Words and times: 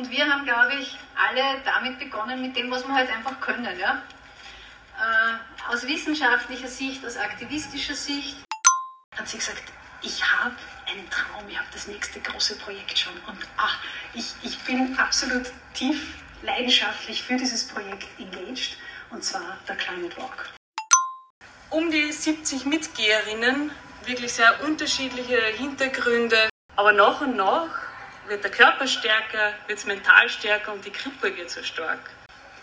Und 0.00 0.10
wir 0.10 0.26
haben, 0.26 0.46
glaube 0.46 0.76
ich, 0.80 0.96
alle 1.14 1.60
damit 1.62 1.98
begonnen, 1.98 2.40
mit 2.40 2.56
dem, 2.56 2.70
was 2.70 2.88
wir 2.88 2.94
halt 2.94 3.10
einfach 3.10 3.38
können. 3.38 3.78
Ja? 3.78 4.02
Äh, 4.98 5.70
aus 5.70 5.86
wissenschaftlicher 5.86 6.68
Sicht, 6.68 7.04
aus 7.04 7.18
aktivistischer 7.18 7.94
Sicht 7.94 8.38
hat 9.14 9.28
sie 9.28 9.36
gesagt, 9.36 9.62
ich 10.00 10.24
habe 10.24 10.56
einen 10.90 11.10
Traum, 11.10 11.46
ich 11.50 11.58
habe 11.58 11.68
das 11.70 11.86
nächste 11.86 12.18
große 12.18 12.56
Projekt 12.60 12.98
schon. 12.98 13.12
Und 13.26 13.36
ach, 13.58 13.78
ich, 14.14 14.32
ich 14.42 14.58
bin 14.60 14.98
absolut 14.98 15.52
tief 15.74 16.14
leidenschaftlich 16.40 17.22
für 17.22 17.36
dieses 17.36 17.68
Projekt 17.68 18.08
engaged, 18.18 18.78
und 19.10 19.22
zwar 19.22 19.58
der 19.68 19.76
Climate 19.76 20.16
Walk. 20.16 20.48
Um 21.68 21.90
die 21.90 22.10
70 22.10 22.64
Mitgeherinnen, 22.64 23.70
wirklich 24.06 24.32
sehr 24.32 24.64
unterschiedliche 24.64 25.36
Hintergründe, 25.58 26.48
aber 26.74 26.92
nach 26.94 27.20
und 27.20 27.36
nach 27.36 27.89
wird 28.30 28.44
der 28.44 28.50
Körper 28.52 28.86
stärker, 28.86 29.54
wird 29.66 29.80
es 29.80 29.86
mental 29.86 30.28
stärker 30.28 30.72
und 30.72 30.84
die 30.84 30.92
Gruppe 30.92 31.36
wird 31.36 31.50
so 31.50 31.64
stark. 31.64 32.10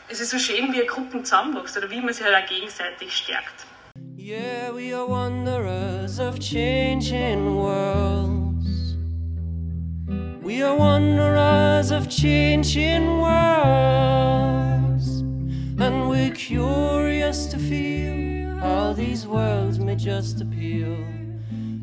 Es 0.07 0.21
ist 0.21 0.29
so 0.29 0.39
schön, 0.39 0.71
wie 0.71 0.77
eine 0.77 0.85
Gruppe 0.85 1.21
zusammenwächst 1.21 1.77
oder 1.77 1.89
wie 1.89 1.99
man 1.99 2.13
sich 2.13 2.25
halt 2.25 2.41
auch 2.41 2.49
gegenseitig 2.49 3.13
stärkt. 3.13 3.65
Yeah, 4.17 4.73
we 4.73 4.95
are 4.95 5.05
wanderers 5.05 6.19
of 6.19 6.39
changing 6.39 7.57
worlds. 7.57 8.95
We 10.41 10.63
are 10.63 10.77
wanderers 10.77 11.91
of 11.91 12.07
changing 12.07 13.19
worlds. 13.19 15.19
And 15.79 16.09
we're 16.09 16.33
curious 16.33 17.45
to 17.47 17.57
feel 17.57 18.57
how 18.59 18.93
these 18.93 19.27
worlds 19.27 19.79
may 19.79 19.97
just 19.97 20.41
appeal 20.41 20.95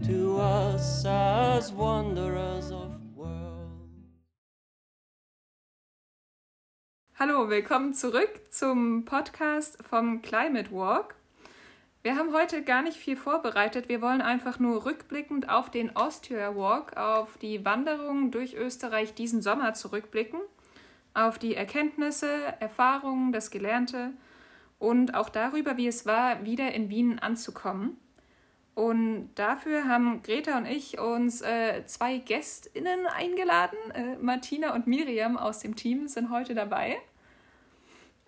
to 0.07 0.39
us 0.39 1.05
as 1.05 1.71
wanderers 1.71 2.71
of 2.71 2.94
Hallo, 7.17 7.49
willkommen 7.49 7.95
zurück 7.95 8.41
zum 8.51 9.05
Podcast 9.05 9.79
vom 9.89 10.21
Climate 10.21 10.73
Walk. 10.73 11.15
Wir 12.03 12.17
haben 12.17 12.35
heute 12.35 12.65
gar 12.65 12.83
nicht 12.83 12.97
viel 12.97 13.17
vorbereitet. 13.17 13.89
Wir 13.89 14.03
wollen 14.03 14.21
einfach 14.21 14.59
nur 14.59 14.85
rückblickend 14.85 15.49
auf 15.49 15.71
den 15.71 15.95
Austria 15.95 16.57
Walk, 16.57 16.97
auf 16.97 17.39
die 17.39 17.65
Wanderung 17.65 18.33
durch 18.33 18.57
Österreich 18.57 19.15
diesen 19.15 19.43
Sommer 19.43 19.75
zurückblicken, 19.75 20.41
auf 21.15 21.39
die 21.39 21.55
Erkenntnisse, 21.55 22.29
Erfahrungen, 22.59 23.31
das 23.31 23.53
Gelernte 23.53 24.11
und 24.81 25.15
auch 25.15 25.29
darüber, 25.29 25.77
wie 25.77 25.87
es 25.87 26.07
war, 26.07 26.45
wieder 26.45 26.73
in 26.73 26.91
Wien 26.91 27.21
anzukommen. 27.21 27.97
Und 28.75 29.31
dafür 29.37 29.87
haben 29.87 30.23
Greta 30.23 30.59
und 30.59 30.67
ich 30.67 30.99
uns 30.99 31.43
äh, 31.43 31.87
zwei 31.87 32.19
GästInnen 32.19 33.07
eingeladen. 33.07 33.79
Äh, 33.95 34.17
Martina 34.17 34.75
und 34.75 34.89
Miriam 34.89 35.37
aus 35.37 35.61
dem 35.61 35.77
Team 35.77 36.09
sind 36.09 36.31
heute 36.31 36.55
dabei. 36.55 36.97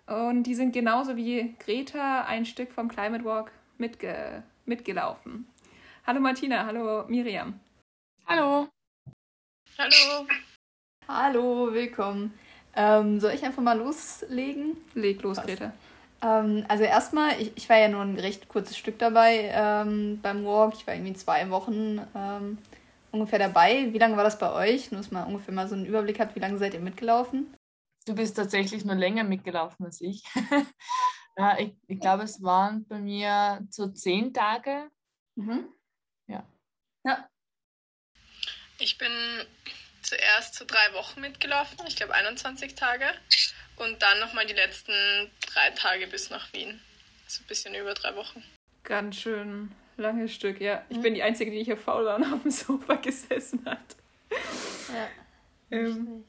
Und 0.05 0.43
die 0.43 0.55
sind 0.55 0.71
genauso 0.71 1.17
wie 1.17 1.53
Greta 1.59 2.23
ein 2.23 2.45
Stück 2.45 2.71
vom 2.71 2.87
Climate 2.87 3.25
Walk 3.25 3.51
mitge 3.77 4.43
mitgelaufen. 4.65 5.47
Hallo 6.05 6.21
Martina, 6.21 6.65
hallo 6.65 7.05
Miriam. 7.07 7.59
Hallo. 8.25 8.69
Hallo. 9.77 10.27
Hallo, 11.07 11.73
willkommen. 11.73 12.33
Ähm, 12.75 13.19
soll 13.19 13.31
ich 13.31 13.43
einfach 13.43 13.61
mal 13.61 13.77
loslegen? 13.77 14.77
Leg 14.93 15.21
los, 15.23 15.37
Was? 15.37 15.45
Greta. 15.45 15.73
Ähm, 16.21 16.65
also 16.67 16.83
erstmal, 16.83 17.39
ich, 17.39 17.55
ich 17.55 17.69
war 17.69 17.77
ja 17.77 17.87
nur 17.87 18.01
ein 18.01 18.19
recht 18.19 18.47
kurzes 18.47 18.77
Stück 18.77 18.99
dabei 18.99 19.51
ähm, 19.53 20.19
beim 20.21 20.45
Walk. 20.45 20.73
Ich 20.75 20.87
war 20.87 20.95
irgendwie 20.95 21.13
zwei 21.13 21.49
Wochen 21.49 22.01
ähm, 22.15 22.57
ungefähr 23.11 23.39
dabei. 23.39 23.93
Wie 23.93 23.97
lange 23.97 24.17
war 24.17 24.23
das 24.23 24.39
bei 24.39 24.51
euch? 24.51 24.91
Nur 24.91 25.01
dass 25.01 25.11
man 25.11 25.27
ungefähr 25.27 25.53
mal 25.53 25.67
so 25.67 25.75
einen 25.75 25.85
Überblick 25.85 26.19
hat, 26.19 26.35
wie 26.35 26.39
lange 26.39 26.57
seid 26.57 26.73
ihr 26.73 26.79
mitgelaufen? 26.79 27.53
Du 28.05 28.15
bist 28.15 28.37
tatsächlich 28.37 28.85
nur 28.85 28.95
länger 28.95 29.23
mitgelaufen 29.23 29.85
als 29.85 30.01
ich. 30.01 30.23
ja, 31.37 31.59
ich, 31.59 31.73
ich 31.87 31.99
glaube, 31.99 32.23
es 32.23 32.41
waren 32.41 32.85
bei 32.87 32.99
mir 32.99 33.65
so 33.69 33.87
zehn 33.89 34.33
Tage. 34.33 34.89
Mhm. 35.35 35.67
Ja. 36.27 36.47
ja. 37.03 37.29
Ich 38.79 38.97
bin 38.97 39.11
zuerst 40.01 40.55
so 40.55 40.65
drei 40.65 40.93
Wochen 40.93 41.19
mitgelaufen, 41.19 41.77
ich 41.85 41.97
glaube 41.97 42.13
21 42.13 42.75
Tage 42.75 43.05
und 43.77 44.01
dann 44.01 44.19
nochmal 44.19 44.45
die 44.45 44.53
letzten 44.53 44.93
drei 45.53 45.71
Tage 45.71 46.07
bis 46.07 46.29
nach 46.29 46.51
Wien. 46.53 46.81
Also 47.25 47.43
ein 47.43 47.47
bisschen 47.47 47.75
über 47.75 47.93
drei 47.93 48.15
Wochen. 48.15 48.43
Ganz 48.83 49.17
schön 49.17 49.71
langes 49.97 50.33
Stück, 50.33 50.61
ja. 50.61 50.85
Ich 50.89 50.97
mhm. 50.97 51.01
bin 51.01 51.13
die 51.15 51.23
Einzige, 51.23 51.51
die 51.51 51.63
hier 51.63 51.77
faul 51.77 52.05
war 52.05 52.15
und 52.15 52.23
auf 52.33 52.41
dem 52.41 52.51
Sofa 52.51 52.95
gesessen 52.95 53.65
hat. 53.65 53.95
Ja. 54.89 55.09
Ähm, 55.69 56.23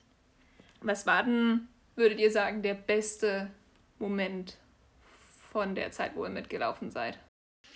was 0.80 1.06
war 1.06 1.22
denn, 1.22 1.68
würdet 1.94 2.18
ihr 2.18 2.32
sagen, 2.32 2.60
der 2.60 2.74
beste 2.74 3.48
Moment 4.00 4.56
von 5.52 5.76
der 5.76 5.92
Zeit, 5.92 6.16
wo 6.16 6.24
ihr 6.24 6.30
mitgelaufen 6.30 6.90
seid? 6.90 7.16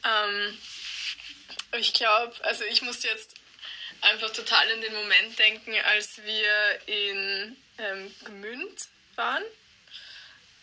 Ähm, 0.04 0.58
ich 1.78 1.94
glaube, 1.94 2.34
also 2.42 2.64
ich 2.64 2.82
musste 2.82 3.06
jetzt 3.06 3.36
einfach 4.00 4.30
total 4.30 4.68
in 4.70 4.80
den 4.80 4.92
Moment 4.92 5.38
denken, 5.38 5.72
als 5.92 6.20
wir 6.24 6.86
in 6.86 7.56
ähm, 7.78 8.10
Gmünd 8.24 8.88
waren. 9.14 9.44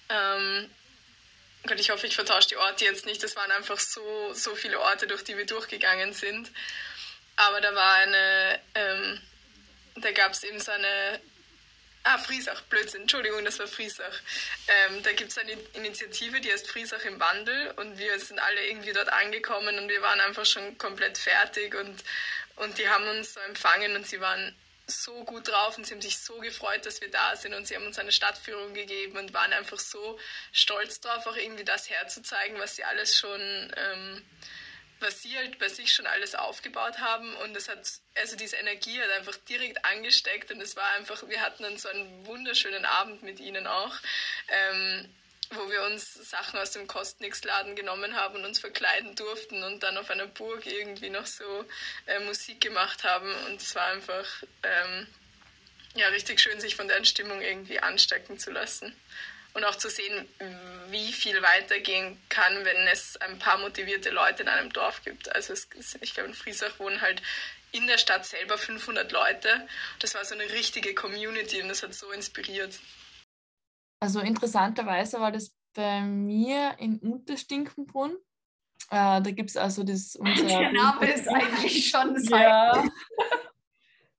Ähm, 0.09 0.69
Gott, 1.67 1.79
ich 1.79 1.89
hoffe, 1.89 2.07
ich 2.07 2.15
vertausche 2.15 2.49
die 2.49 2.57
Orte 2.57 2.85
jetzt 2.85 3.05
nicht. 3.05 3.21
Das 3.23 3.35
waren 3.35 3.51
einfach 3.51 3.79
so, 3.79 4.33
so 4.33 4.55
viele 4.55 4.79
Orte, 4.79 5.07
durch 5.07 5.23
die 5.23 5.37
wir 5.37 5.45
durchgegangen 5.45 6.13
sind. 6.13 6.49
Aber 7.35 7.61
da 7.61 7.73
war 7.75 7.93
eine, 7.95 8.59
ähm, 8.75 9.21
da 9.95 10.11
gab 10.11 10.33
es 10.33 10.43
eben 10.43 10.59
so 10.59 10.71
eine, 10.71 11.21
ah, 12.03 12.17
Friesach, 12.17 12.61
Blödsinn, 12.63 13.01
Entschuldigung, 13.01 13.43
das 13.45 13.59
war 13.59 13.67
Friesach. 13.67 14.13
Ähm, 14.67 15.03
da 15.03 15.11
gibt 15.13 15.31
es 15.31 15.37
eine 15.37 15.51
Initiative, 15.73 16.41
die 16.41 16.51
heißt 16.51 16.69
Friesach 16.69 17.03
im 17.05 17.19
Wandel 17.19 17.71
und 17.77 17.97
wir 17.97 18.19
sind 18.19 18.39
alle 18.39 18.65
irgendwie 18.67 18.93
dort 18.93 19.09
angekommen 19.09 19.77
und 19.77 19.89
wir 19.89 20.01
waren 20.01 20.19
einfach 20.21 20.45
schon 20.45 20.77
komplett 20.77 21.17
fertig 21.17 21.75
und, 21.75 22.03
und 22.57 22.77
die 22.77 22.87
haben 22.87 23.07
uns 23.07 23.33
so 23.33 23.39
empfangen 23.41 23.95
und 23.95 24.07
sie 24.07 24.19
waren 24.19 24.55
so 24.89 25.23
gut 25.23 25.47
drauf 25.47 25.77
und 25.77 25.85
sie 25.85 25.93
haben 25.93 26.01
sich 26.01 26.17
so 26.17 26.37
gefreut, 26.39 26.85
dass 26.85 27.01
wir 27.01 27.09
da 27.09 27.35
sind 27.35 27.53
und 27.53 27.67
sie 27.67 27.75
haben 27.75 27.85
uns 27.85 27.99
eine 27.99 28.11
Stadtführung 28.11 28.73
gegeben 28.73 29.17
und 29.17 29.33
waren 29.33 29.53
einfach 29.53 29.79
so 29.79 30.19
stolz 30.51 30.99
drauf, 31.01 31.25
auch 31.27 31.35
irgendwie 31.35 31.63
das 31.63 31.89
herzuzeigen, 31.89 32.59
was 32.59 32.75
sie 32.75 32.83
alles 32.83 33.17
schon, 33.17 33.39
ähm, 33.77 34.23
was 34.99 35.21
sie 35.21 35.37
halt 35.37 35.59
bei 35.59 35.69
sich 35.69 35.93
schon 35.93 36.07
alles 36.07 36.35
aufgebaut 36.35 36.99
haben 36.99 37.33
und 37.37 37.55
es 37.55 37.69
hat, 37.69 37.79
also 38.15 38.35
diese 38.35 38.57
Energie 38.57 39.01
hat 39.01 39.09
einfach 39.11 39.35
direkt 39.47 39.83
angesteckt 39.85 40.51
und 40.51 40.61
es 40.61 40.75
war 40.75 40.89
einfach, 40.97 41.27
wir 41.27 41.41
hatten 41.41 41.63
dann 41.63 41.77
so 41.77 41.89
einen 41.89 42.25
wunderschönen 42.25 42.85
Abend 42.85 43.23
mit 43.23 43.39
ihnen 43.39 43.67
auch. 43.67 43.95
Ähm, 44.49 45.09
wo 45.51 45.71
wir 45.71 45.83
uns 45.83 46.13
Sachen 46.13 46.59
aus 46.59 46.71
dem 46.71 46.87
Kostnix-Laden 46.87 47.75
genommen 47.75 48.15
haben 48.15 48.35
und 48.35 48.45
uns 48.45 48.59
verkleiden 48.59 49.15
durften 49.15 49.63
und 49.63 49.81
dann 49.81 49.97
auf 49.97 50.09
einer 50.09 50.27
Burg 50.27 50.65
irgendwie 50.65 51.09
noch 51.09 51.25
so 51.25 51.65
äh, 52.05 52.19
Musik 52.19 52.61
gemacht 52.61 53.03
haben. 53.03 53.33
Und 53.47 53.61
es 53.61 53.73
war 53.73 53.85
einfach 53.87 54.25
ähm, 54.63 55.07
ja, 55.95 56.07
richtig 56.09 56.39
schön, 56.39 56.59
sich 56.59 56.75
von 56.75 56.87
der 56.87 57.03
Stimmung 57.03 57.41
irgendwie 57.41 57.79
anstecken 57.79 58.37
zu 58.37 58.51
lassen. 58.51 58.95
Und 59.53 59.65
auch 59.65 59.75
zu 59.75 59.89
sehen, 59.89 60.27
wie 60.91 61.11
viel 61.11 61.41
weitergehen 61.41 62.21
kann, 62.29 62.65
wenn 62.65 62.87
es 62.87 63.17
ein 63.17 63.39
paar 63.39 63.57
motivierte 63.57 64.11
Leute 64.11 64.43
in 64.43 64.47
einem 64.47 64.71
Dorf 64.71 65.01
gibt. 65.03 65.33
Also 65.35 65.53
es, 65.53 65.67
ich 66.01 66.13
glaube, 66.13 66.29
in 66.29 66.35
Friesach 66.35 66.77
wohnen 66.77 67.01
halt 67.01 67.23
in 67.71 67.87
der 67.87 67.97
Stadt 67.97 68.25
selber 68.25 68.59
500 68.59 69.11
Leute. 69.11 69.67
Das 69.97 70.13
war 70.13 70.23
so 70.23 70.35
eine 70.35 70.49
richtige 70.51 70.93
Community 70.93 71.61
und 71.61 71.69
das 71.69 71.81
hat 71.81 71.95
so 71.95 72.11
inspiriert. 72.11 72.79
Also 73.99 74.19
interessanterweise 74.21 75.19
war 75.19 75.31
das 75.31 75.55
bei 75.73 76.01
mir 76.01 76.75
in 76.79 76.99
Unterstinkenbrunn. 76.99 78.11
Äh, 78.91 79.21
da 79.21 79.31
gibt 79.31 79.49
es 79.49 79.57
also 79.57 79.83
das. 79.83 80.15
Unser 80.19 80.45
Der 80.45 80.71
Name 80.71 81.11
ist 81.11 81.27
eigentlich 81.27 81.89
schon 81.89 82.17
sehr. 82.19 82.39
Ja. 82.39 82.83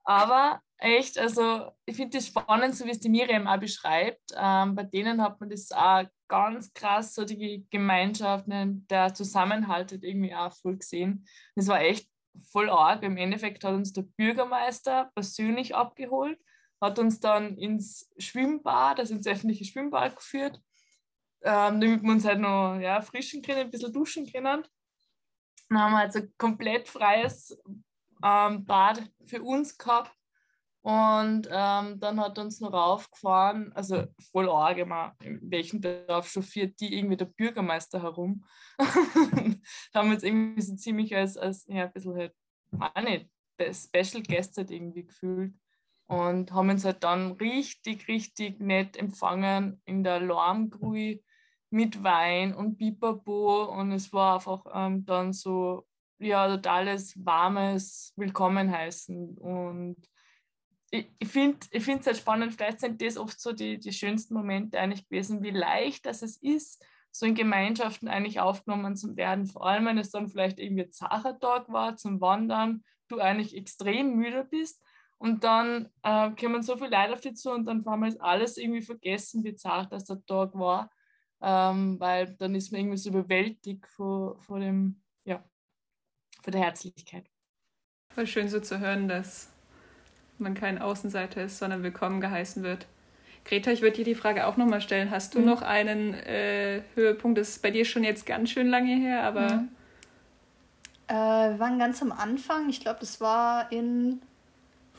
Aber 0.05 0.61
echt, 0.79 1.19
also 1.19 1.71
ich 1.85 1.97
finde 1.97 2.19
das 2.19 2.27
spannend, 2.27 2.75
so 2.75 2.85
wie 2.85 2.91
es 2.91 3.01
die 3.01 3.09
Miriam 3.09 3.47
auch 3.47 3.59
beschreibt. 3.59 4.33
Ähm, 4.37 4.75
bei 4.75 4.85
denen 4.85 5.23
hat 5.23 5.41
man 5.41 5.51
das 5.51 5.71
auch 5.73 6.05
ganz 6.29 6.73
krass, 6.73 7.15
so 7.15 7.25
die 7.25 7.67
Gemeinschaft, 7.71 8.49
ne, 8.49 8.81
der 8.89 9.13
Zusammenhalt 9.15 9.93
hat 9.93 10.03
irgendwie 10.03 10.35
auch 10.35 10.53
voll 10.53 10.77
gesehen. 10.77 11.27
Das 11.55 11.67
war 11.69 11.81
echt 11.81 12.09
voll 12.51 12.71
arg. 12.71 13.03
Im 13.03 13.17
Endeffekt 13.17 13.65
hat 13.65 13.75
uns 13.75 13.93
der 13.93 14.03
Bürgermeister 14.03 15.11
persönlich 15.15 15.75
abgeholt 15.75 16.39
hat 16.81 16.99
uns 16.99 17.21
dann 17.21 17.57
ins 17.57 18.11
Schwimmbad, 18.19 18.99
also 18.99 19.15
ins 19.15 19.27
öffentliche 19.27 19.65
Schwimmbad 19.65 20.17
geführt, 20.17 20.61
ähm, 21.43 21.81
damit 21.81 22.03
wir 22.03 22.11
uns 22.11 22.25
halt 22.25 22.41
noch 22.41 22.79
ja, 22.79 23.01
frischen 23.03 23.43
können, 23.43 23.61
ein 23.61 23.71
bisschen 23.71 23.93
duschen 23.93 24.31
können. 24.31 24.65
Dann 25.69 25.79
haben 25.79 25.93
wir 25.93 25.99
halt 25.99 26.13
so 26.13 26.21
komplett 26.39 26.89
freies 26.89 27.57
ähm, 28.23 28.65
Bad 28.65 29.03
für 29.27 29.43
uns 29.43 29.77
gehabt. 29.77 30.13
Und 30.83 31.47
ähm, 31.51 32.01
dann 32.01 32.19
hat 32.21 32.39
uns 32.39 32.61
noch 32.61 32.73
raufgefahren, 32.73 33.71
also 33.75 34.07
voll 34.33 34.49
arg 34.49 34.79
immer, 34.79 35.15
in 35.23 35.39
welchem 35.51 35.83
Dorf 35.83 36.31
chauffiert 36.31 36.81
die 36.81 36.97
irgendwie 36.97 37.19
der 37.19 37.27
Bürgermeister 37.27 38.01
herum. 38.01 38.47
haben 38.79 40.09
wir 40.09 40.15
uns 40.15 40.23
irgendwie 40.23 40.63
so 40.63 40.75
ziemlich 40.77 41.15
als, 41.15 41.37
als 41.37 41.67
ja, 41.69 41.85
ein 41.85 41.93
bisschen 41.93 42.17
halt, 42.17 42.35
auch 42.79 43.03
nicht, 43.03 43.29
Special 43.59 44.23
Guest 44.23 44.57
halt 44.57 44.71
irgendwie 44.71 45.05
gefühlt. 45.05 45.55
Und 46.11 46.51
haben 46.51 46.71
uns 46.71 46.85
halt 46.85 47.05
dann 47.05 47.33
richtig, 47.33 48.09
richtig 48.09 48.59
nett 48.59 48.97
empfangen 48.97 49.81
in 49.85 50.03
der 50.03 50.19
Lormgrui 50.19 51.23
mit 51.71 52.03
Wein 52.03 52.53
und 52.53 52.79
Pipapo 52.79 53.67
und 53.67 53.93
es 53.93 54.13
war 54.13 54.35
einfach 54.35 54.65
ähm, 54.75 55.07
dann 55.07 55.33
so, 55.33 55.87
ja, 56.19 56.49
totales 56.49 57.15
warmes 57.25 58.13
Willkommen 58.17 58.73
heißen 58.73 59.39
und 59.39 59.99
ich, 60.91 61.09
ich 61.21 61.29
finde 61.29 61.61
es 61.71 62.07
halt 62.07 62.17
spannend, 62.17 62.55
vielleicht 62.55 62.81
sind 62.81 63.01
das 63.01 63.17
oft 63.17 63.41
so 63.41 63.53
die, 63.53 63.79
die 63.79 63.93
schönsten 63.93 64.35
Momente 64.35 64.81
eigentlich 64.81 65.09
gewesen, 65.09 65.45
wie 65.45 65.53
leicht 65.53 66.07
das 66.07 66.23
es 66.23 66.39
ist, 66.39 66.85
so 67.13 67.25
in 67.25 67.37
Gemeinschaften 67.37 68.09
eigentlich 68.09 68.41
aufgenommen 68.41 68.97
zu 68.97 69.17
werden, 69.17 69.47
vor 69.47 69.65
allem 69.65 69.87
wenn 69.87 69.99
es 69.99 70.11
dann 70.11 70.27
vielleicht 70.27 70.59
irgendwie 70.59 70.91
Zachertag 70.91 71.69
war 71.69 71.95
zum 71.95 72.21
Wandern, 72.21 72.83
du 73.07 73.21
eigentlich 73.21 73.57
extrem 73.57 74.17
müde 74.17 74.45
bist 74.45 74.83
und 75.21 75.45
dann 75.45 75.91
äh, 76.03 76.31
kommen 76.31 76.63
so 76.63 76.77
viele 76.77 76.97
Leute 76.97 77.13
auf 77.13 77.21
dich 77.21 77.37
zu 77.37 77.53
und 77.53 77.67
dann 77.67 77.85
haben 77.85 78.03
wir 78.03 78.25
alles 78.25 78.57
irgendwie 78.57 78.81
vergessen, 78.81 79.45
wie 79.45 79.55
zart 79.55 79.93
das 79.93 80.07
der 80.07 80.25
Tag 80.25 80.55
war, 80.55 80.91
ähm, 81.43 82.01
weil 82.01 82.35
dann 82.39 82.55
ist 82.55 82.73
man 82.73 82.81
irgendwie 82.81 82.97
so 82.97 83.11
überwältigt 83.11 83.87
vor, 83.87 84.41
vor, 84.41 84.59
dem, 84.59 85.03
ja, 85.25 85.45
vor 86.43 86.51
der 86.51 86.63
Herzlichkeit. 86.63 87.27
Voll 88.15 88.27
schön 88.27 88.49
so 88.49 88.61
zu 88.61 88.81
hören, 88.81 89.09
dass 89.09 89.53
man 90.39 90.55
kein 90.55 90.81
Außenseiter 90.81 91.45
ist, 91.45 91.59
sondern 91.59 91.83
willkommen 91.83 92.23
geheißen 92.23 92.63
wird. 92.63 92.87
Greta, 93.45 93.71
ich 93.73 93.83
würde 93.83 93.97
dir 93.97 94.05
die 94.07 94.15
Frage 94.15 94.47
auch 94.47 94.57
nochmal 94.57 94.81
stellen. 94.81 95.11
Hast 95.11 95.35
du 95.35 95.41
mhm. 95.41 95.45
noch 95.45 95.61
einen 95.61 96.15
äh, 96.15 96.83
Höhepunkt? 96.95 97.37
Das 97.37 97.51
ist 97.51 97.63
bei 97.63 97.71
dir 97.71 97.85
schon 97.85 98.05
jetzt 98.05 98.25
ganz 98.25 98.49
schön 98.49 98.69
lange 98.69 98.97
her, 98.97 99.25
aber. 99.25 99.53
Mhm. 99.53 99.69
Äh, 101.09 101.15
wir 101.15 101.59
waren 101.59 101.79
ganz 101.79 102.01
am 102.01 102.11
Anfang. 102.11 102.71
Ich 102.71 102.81
glaube, 102.81 103.01
das 103.01 103.21
war 103.21 103.71
in 103.71 104.23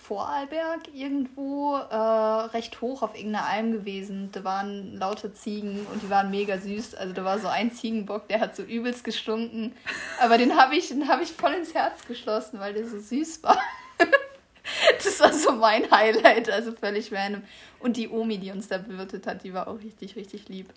Vorarlberg 0.01 0.81
irgendwo 0.93 1.75
äh, 1.75 1.95
recht 1.95 2.81
hoch 2.81 3.03
auf 3.03 3.15
irgendeiner 3.15 3.45
Alm 3.45 3.71
gewesen. 3.71 4.29
Da 4.31 4.43
waren 4.43 4.97
lauter 4.97 5.33
Ziegen 5.33 5.85
und 5.93 6.01
die 6.01 6.09
waren 6.09 6.31
mega 6.31 6.57
süß. 6.57 6.95
Also 6.95 7.13
da 7.13 7.23
war 7.23 7.39
so 7.39 7.47
ein 7.47 7.71
Ziegenbock, 7.71 8.27
der 8.27 8.39
hat 8.39 8.55
so 8.55 8.63
übelst 8.63 9.03
gestunken. 9.03 9.73
Aber 10.19 10.37
den 10.37 10.57
habe 10.57 10.75
ich, 10.75 10.91
hab 11.07 11.21
ich 11.21 11.31
voll 11.31 11.53
ins 11.53 11.75
Herz 11.75 12.05
geschlossen, 12.07 12.59
weil 12.59 12.73
der 12.73 12.87
so 12.87 12.99
süß 12.99 13.43
war. 13.43 13.59
das 15.03 15.19
war 15.19 15.31
so 15.31 15.51
mein 15.51 15.89
Highlight, 15.91 16.49
also 16.49 16.71
völlig 16.71 17.13
random. 17.13 17.43
Und 17.79 17.95
die 17.95 18.09
Omi, 18.09 18.39
die 18.39 18.51
uns 18.51 18.67
da 18.67 18.79
bewirtet 18.79 19.27
hat, 19.27 19.43
die 19.43 19.53
war 19.53 19.67
auch 19.67 19.79
richtig, 19.79 20.15
richtig 20.15 20.49
lieb. 20.49 20.69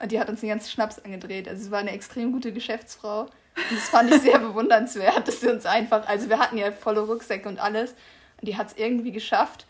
Und 0.00 0.12
die 0.12 0.20
hat 0.20 0.28
uns 0.28 0.40
den 0.40 0.48
ganzen 0.48 0.70
Schnaps 0.70 0.98
angedreht. 1.00 1.48
Also 1.48 1.64
es 1.64 1.70
war 1.70 1.80
eine 1.80 1.90
extrem 1.90 2.32
gute 2.32 2.52
Geschäftsfrau. 2.52 3.22
Und 3.22 3.78
das 3.78 3.88
fand 3.88 4.14
ich 4.14 4.22
sehr 4.22 4.38
bewundernswert, 4.38 5.26
dass 5.26 5.40
sie 5.40 5.48
uns 5.48 5.66
einfach, 5.66 6.06
also 6.08 6.28
wir 6.28 6.38
hatten 6.38 6.56
ja 6.56 6.70
volle 6.70 7.00
Rucksäcke 7.00 7.48
und 7.48 7.58
alles. 7.58 7.94
Die 8.42 8.56
hat 8.56 8.68
es 8.68 8.76
irgendwie 8.76 9.12
geschafft 9.12 9.66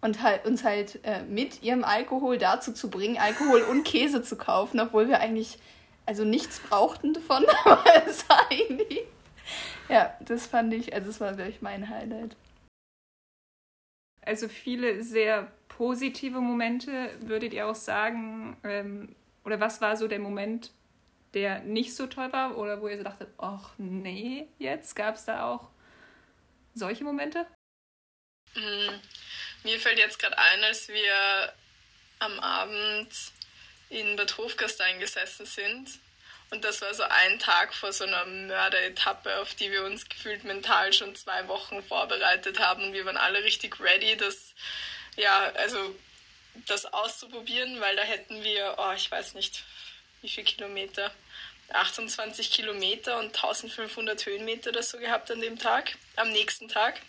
und 0.00 0.22
halt, 0.22 0.44
uns 0.46 0.64
halt 0.64 1.00
äh, 1.04 1.22
mit 1.22 1.62
ihrem 1.62 1.84
Alkohol 1.84 2.38
dazu 2.38 2.72
zu 2.72 2.90
bringen, 2.90 3.18
Alkohol 3.18 3.62
und 3.62 3.84
Käse 3.84 4.22
zu 4.22 4.36
kaufen, 4.36 4.80
obwohl 4.80 5.08
wir 5.08 5.20
eigentlich 5.20 5.58
also 6.06 6.24
nichts 6.24 6.60
brauchten 6.60 7.12
davon. 7.12 7.44
Aber 7.64 8.06
es 8.06 8.28
war 8.28 8.50
irgendwie. 8.50 9.02
Ja, 9.88 10.14
das 10.20 10.46
fand 10.46 10.72
ich, 10.74 10.94
also 10.94 11.10
es 11.10 11.20
war 11.20 11.36
wirklich 11.38 11.62
mein 11.62 11.88
Highlight. 11.88 12.36
Also 14.22 14.48
viele 14.48 15.02
sehr 15.02 15.50
positive 15.68 16.40
Momente, 16.40 17.10
würdet 17.20 17.54
ihr 17.54 17.66
auch 17.66 17.74
sagen, 17.74 18.56
ähm, 18.64 19.14
oder 19.44 19.60
was 19.60 19.80
war 19.80 19.96
so 19.96 20.08
der 20.08 20.18
Moment, 20.18 20.72
der 21.34 21.60
nicht 21.60 21.94
so 21.94 22.06
toll 22.06 22.32
war 22.32 22.58
oder 22.58 22.82
wo 22.82 22.88
ihr 22.88 22.98
so 22.98 23.04
dachtet, 23.04 23.28
ach 23.38 23.70
nee, 23.78 24.48
jetzt 24.58 24.94
gab 24.94 25.14
es 25.14 25.24
da 25.24 25.46
auch 25.46 25.68
solche 26.74 27.04
Momente? 27.04 27.46
Mhm. 28.54 29.00
Mir 29.64 29.80
fällt 29.80 29.98
jetzt 29.98 30.18
gerade 30.18 30.38
ein, 30.38 30.64
als 30.64 30.88
wir 30.88 31.52
am 32.20 32.38
Abend 32.40 33.12
in 33.90 34.16
Bad 34.16 34.36
Hofgastein 34.36 35.00
gesessen 35.00 35.46
sind. 35.46 35.88
Und 36.50 36.64
das 36.64 36.80
war 36.80 36.94
so 36.94 37.02
ein 37.02 37.38
Tag 37.38 37.74
vor 37.74 37.92
so 37.92 38.04
einer 38.04 38.24
Mörderetappe, 38.24 39.38
auf 39.40 39.54
die 39.54 39.70
wir 39.70 39.84
uns 39.84 40.08
gefühlt 40.08 40.44
mental 40.44 40.92
schon 40.92 41.14
zwei 41.14 41.46
Wochen 41.48 41.82
vorbereitet 41.82 42.58
haben. 42.58 42.92
Wir 42.92 43.04
waren 43.04 43.18
alle 43.18 43.44
richtig 43.44 43.78
ready, 43.80 44.16
das, 44.16 44.54
ja, 45.16 45.52
also 45.54 45.94
das 46.66 46.86
auszuprobieren, 46.86 47.80
weil 47.80 47.96
da 47.96 48.02
hätten 48.02 48.42
wir, 48.42 48.76
oh, 48.78 48.92
ich 48.96 49.10
weiß 49.10 49.34
nicht, 49.34 49.62
wie 50.22 50.28
viele 50.28 50.46
Kilometer, 50.46 51.12
28 51.70 52.50
Kilometer 52.50 53.18
und 53.18 53.36
1500 53.36 54.24
Höhenmeter 54.24 54.70
oder 54.70 54.82
so 54.82 54.98
gehabt 54.98 55.30
an 55.30 55.42
dem 55.42 55.58
Tag, 55.58 55.96
am 56.16 56.30
nächsten 56.30 56.68
Tag 56.68 57.00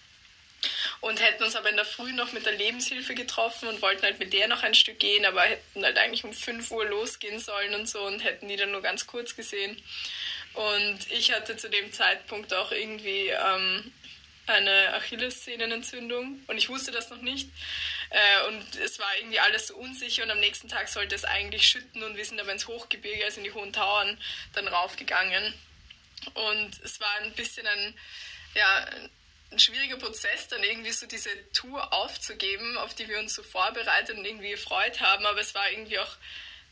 und 1.02 1.22
hätten 1.22 1.44
uns 1.44 1.56
aber 1.56 1.70
in 1.70 1.76
der 1.76 1.86
Früh 1.86 2.12
noch 2.14 2.34
mit 2.34 2.46
der 2.46 2.54
Lebenshilfe 2.54 3.16
getroffen 3.16 3.70
und 3.70 3.82
wollten 3.82 4.04
halt 4.04 4.20
mit 4.20 4.34
der 4.34 4.48
noch 4.48 4.64
ein 4.64 4.74
Stück 4.74 5.00
gehen, 5.00 5.26
aber 5.26 5.42
hätten 5.44 5.84
halt 5.84 5.98
eigentlich 5.98 6.24
um 6.24 6.34
5 6.34 6.70
Uhr 6.72 6.86
losgehen 6.86 7.40
sollen 7.40 7.74
und 7.76 7.88
so 7.88 8.02
und 8.02 8.20
hätten 8.20 8.48
die 8.48 8.58
dann 8.58 8.72
nur 8.72 8.82
ganz 8.82 9.08
kurz 9.08 9.36
gesehen. 9.36 9.82
Und 10.54 11.00
ich 11.12 11.32
hatte 11.32 11.56
zu 11.56 11.70
dem 11.70 11.94
Zeitpunkt 11.94 12.54
auch 12.54 12.72
irgendwie 12.72 13.30
ähm, 13.30 13.94
eine 14.48 14.94
Achillessehnenentzündung 14.96 16.42
und 16.48 16.58
ich 16.58 16.70
wusste 16.70 16.92
das 16.92 17.10
noch 17.10 17.22
nicht. 17.22 17.50
Äh, 18.10 18.48
und 18.48 18.76
es 18.76 19.00
war 19.00 19.10
irgendwie 19.20 19.40
alles 19.40 19.68
so 19.68 19.78
unsicher 19.78 20.24
und 20.24 20.32
am 20.32 20.40
nächsten 20.40 20.68
Tag 20.68 20.90
sollte 20.90 21.16
es 21.16 21.24
eigentlich 21.24 21.68
schütten 21.68 22.04
und 22.04 22.18
wir 22.18 22.26
sind 22.26 22.42
aber 22.42 22.52
ins 22.52 22.68
Hochgebirge, 22.68 23.24
also 23.24 23.38
in 23.38 23.46
die 23.46 23.54
Hohen 23.54 23.72
Tauern, 23.72 24.18
dann 24.54 24.68
raufgegangen. 24.68 25.54
Und 26.34 26.72
es 26.84 27.00
war 27.00 27.14
ein 27.22 27.32
bisschen 27.34 27.66
ein, 27.68 27.94
ja, 28.56 28.86
ein 29.52 29.60
schwieriger 29.60 29.98
Prozess, 29.98 30.48
dann 30.48 30.64
irgendwie 30.64 30.92
so 30.92 31.08
diese 31.08 31.30
Tour 31.54 31.92
aufzugeben, 31.94 32.78
auf 32.78 32.94
die 32.94 33.08
wir 33.08 33.20
uns 33.20 33.34
so 33.34 33.44
vorbereitet 33.44 34.18
und 34.18 34.26
irgendwie 34.26 34.52
gefreut 34.52 35.02
haben. 35.02 35.26
Aber 35.26 35.40
es 35.40 35.56
war 35.56 35.70
irgendwie 35.72 36.00
auch 36.00 36.16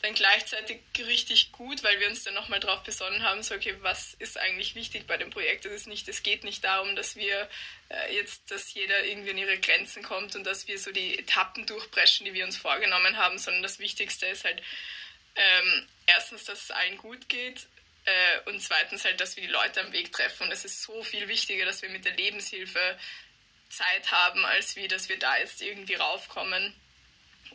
dann 0.01 0.13
gleichzeitig 0.13 0.81
richtig 0.99 1.51
gut, 1.51 1.83
weil 1.83 1.99
wir 1.99 2.07
uns 2.07 2.23
dann 2.23 2.35
nochmal 2.35 2.59
darauf 2.59 2.83
besonnen 2.83 3.23
haben, 3.23 3.41
so 3.41 3.55
okay, 3.55 3.75
was 3.81 4.13
ist 4.19 4.37
eigentlich 4.37 4.75
wichtig 4.75 5.07
bei 5.07 5.17
dem 5.17 5.31
Projekt? 5.31 5.65
Es 5.65 5.71
ist 5.71 5.87
nicht, 5.87 6.07
es 6.07 6.21
geht 6.21 6.43
nicht 6.43 6.63
darum, 6.63 6.95
dass 6.95 7.15
wir 7.15 7.49
äh, 7.89 8.15
jetzt, 8.15 8.51
dass 8.51 8.73
jeder 8.73 9.05
irgendwie 9.05 9.31
an 9.31 9.37
ihre 9.39 9.57
Grenzen 9.57 10.03
kommt 10.03 10.35
und 10.35 10.43
dass 10.43 10.67
wir 10.67 10.77
so 10.77 10.91
die 10.91 11.17
Etappen 11.17 11.65
durchbrechen, 11.65 12.25
die 12.25 12.33
wir 12.33 12.45
uns 12.45 12.57
vorgenommen 12.57 13.17
haben, 13.17 13.39
sondern 13.39 13.63
das 13.63 13.79
Wichtigste 13.79 14.27
ist 14.27 14.43
halt 14.43 14.61
ähm, 15.35 15.87
erstens, 16.05 16.45
dass 16.45 16.63
es 16.63 16.71
allen 16.71 16.97
gut 16.97 17.27
geht, 17.27 17.65
äh, 18.07 18.49
und 18.49 18.61
zweitens 18.61 19.03
halt, 19.03 19.19
dass 19.19 19.35
wir 19.35 19.43
die 19.43 19.51
Leute 19.51 19.81
am 19.81 19.91
Weg 19.91 20.13
treffen. 20.13 20.43
Und 20.43 20.51
es 20.51 20.63
ist 20.63 20.81
so 20.81 21.03
viel 21.03 21.27
wichtiger, 21.27 21.65
dass 21.65 21.81
wir 21.81 21.89
mit 21.89 22.05
der 22.05 22.13
Lebenshilfe 22.13 22.97
Zeit 23.69 24.11
haben, 24.11 24.45
als 24.45 24.77
wie, 24.77 24.87
dass 24.87 25.09
wir 25.09 25.19
da 25.19 25.37
jetzt 25.37 25.61
irgendwie 25.61 25.95
raufkommen. 25.95 26.73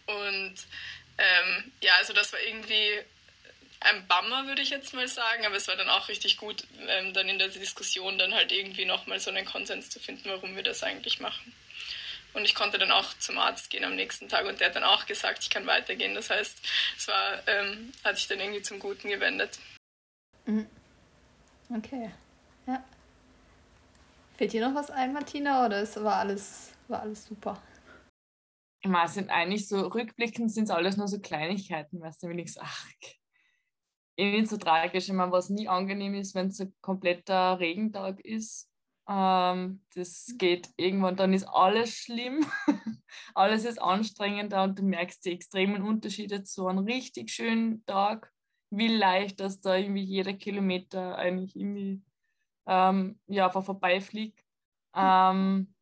Und 0.05 0.55
ähm, 1.17 1.73
ja, 1.83 1.95
also 1.97 2.13
das 2.13 2.33
war 2.33 2.41
irgendwie 2.41 3.01
ein 3.81 4.07
Bummer, 4.07 4.47
würde 4.47 4.61
ich 4.61 4.71
jetzt 4.71 4.93
mal 4.93 5.09
sagen, 5.09 5.47
aber 5.47 5.57
es 5.57 5.69
war 5.69 5.77
dann 5.77 5.89
auch 5.89 6.09
richtig 6.09 6.37
gut, 6.37 6.65
ähm, 6.87 7.15
dann 7.15 7.29
in 7.31 7.39
der 7.39 7.49
Diskussion 7.49 8.19
dann 8.19 8.35
halt 8.35 8.53
irgendwie 8.53 8.85
nochmal 8.85 9.21
so 9.21 9.31
einen 9.31 9.47
Konsens 9.47 9.89
zu 9.89 10.01
finden, 10.01 10.29
warum 10.29 10.55
wir 10.55 10.63
das 10.63 10.83
eigentlich 10.83 11.19
machen. 11.19 11.55
Und 12.35 12.45
ich 12.45 12.55
konnte 12.55 12.79
dann 12.79 12.93
auch 12.93 13.13
zum 13.19 13.39
Arzt 13.39 13.71
gehen 13.71 13.85
am 13.85 13.97
nächsten 13.97 14.29
Tag 14.29 14.45
und 14.47 14.61
der 14.61 14.69
hat 14.69 14.77
dann 14.77 14.85
auch 14.85 15.07
gesagt, 15.07 15.43
ich 15.43 15.51
kann 15.51 15.67
weitergehen. 15.67 16.15
Das 16.15 16.31
heißt, 16.31 16.59
es 16.97 17.09
war, 17.09 17.43
ähm, 17.47 17.93
hat 18.05 18.17
sich 18.17 18.29
dann 18.29 18.41
irgendwie 18.41 18.63
zum 18.63 18.79
Guten 18.79 19.09
gewendet. 19.09 19.59
Mhm. 20.47 20.67
Okay. 21.75 22.11
Ja. 22.67 22.85
Fehlt 24.37 24.53
dir 24.53 24.69
noch 24.69 24.75
was 24.75 24.91
ein, 24.91 25.13
Martina, 25.13 25.65
oder 25.67 25.81
ist, 25.81 26.03
war, 26.03 26.17
alles, 26.17 26.73
war 26.89 27.01
alles 27.01 27.27
super? 27.27 27.61
Meine, 28.85 29.09
sind 29.09 29.31
eigentlich 29.31 29.69
so, 29.69 29.87
rückblickend 29.87 30.51
sind 30.51 30.65
es 30.65 30.71
alles 30.71 30.97
nur 30.97 31.07
so 31.07 31.21
Kleinigkeiten, 31.21 32.01
weißt 32.01 32.23
du, 32.23 32.29
wenn 32.29 32.39
ich 32.41 32.53
sage, 32.53 32.67
irgendwie 34.17 34.47
so 34.47 34.57
tragisch. 34.57 35.09
Ich 35.09 35.15
meine, 35.15 35.33
was 35.33 35.51
nie 35.51 35.69
angenehm 35.69 36.15
ist, 36.15 36.35
wenn 36.35 36.49
es 36.49 36.61
ein 36.61 36.75
kompletter 36.81 37.59
Regentag 37.59 38.21
ist. 38.21 38.69
Ähm, 39.09 39.83
das 39.95 40.35
geht 40.39 40.71
irgendwann, 40.77 41.17
dann 41.17 41.33
ist 41.33 41.45
alles 41.45 41.95
schlimm. 41.95 42.45
alles 43.35 43.65
ist 43.65 43.81
anstrengender 43.81 44.63
und 44.65 44.79
du 44.79 44.83
merkst 44.83 45.25
die 45.25 45.33
extremen 45.33 45.83
Unterschiede 45.83 46.43
zu 46.43 46.67
einem 46.67 46.85
richtig 46.85 47.31
schönen 47.31 47.85
Tag 47.87 48.33
wie 48.73 48.89
leicht, 48.89 49.41
dass 49.41 49.61
da 49.61 49.77
irgendwie 49.77 50.03
jeder 50.03 50.33
Kilometer 50.33 51.17
eigentlich 51.17 51.55
irgendwie 51.55 52.03
ähm, 52.67 53.19
ja, 53.27 53.47
einfach 53.47 53.65
vorbeifliegt. 53.65 54.45
Ähm, 54.95 55.75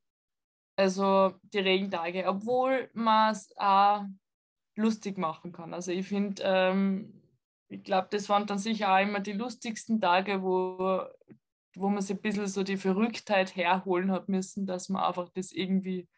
also 0.76 1.34
die 1.42 1.58
Regentage, 1.58 2.26
obwohl 2.26 2.90
man 2.94 3.32
es 3.32 3.54
auch 3.56 4.04
lustig 4.76 5.18
machen 5.18 5.52
kann. 5.52 5.72
Also 5.72 5.92
ich 5.92 6.08
finde, 6.08 6.42
ähm, 6.44 7.22
ich 7.68 7.84
glaube, 7.84 8.08
das 8.10 8.28
waren 8.28 8.46
dann 8.46 8.58
sicher 8.58 8.92
auch 8.92 9.00
immer 9.00 9.20
die 9.20 9.32
lustigsten 9.32 10.00
Tage, 10.00 10.42
wo, 10.42 11.04
wo 11.76 11.88
man 11.88 12.02
sich 12.02 12.16
ein 12.16 12.22
bisschen 12.22 12.48
so 12.48 12.64
die 12.64 12.76
Verrücktheit 12.76 13.54
herholen 13.54 14.10
hat 14.10 14.28
müssen, 14.28 14.66
dass 14.66 14.88
man 14.88 15.04
einfach 15.04 15.28
das 15.28 15.52
irgendwie, 15.52 16.08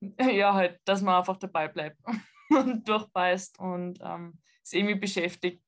ja 0.18 0.54
halt, 0.54 0.80
dass 0.84 1.02
man 1.02 1.16
einfach 1.16 1.36
dabei 1.36 1.68
bleibt 1.68 1.98
und 2.50 2.88
durchbeißt 2.88 3.58
und 3.58 3.98
ähm, 4.02 4.38
es 4.62 4.72
irgendwie 4.72 4.94
beschäftigt 4.94 5.61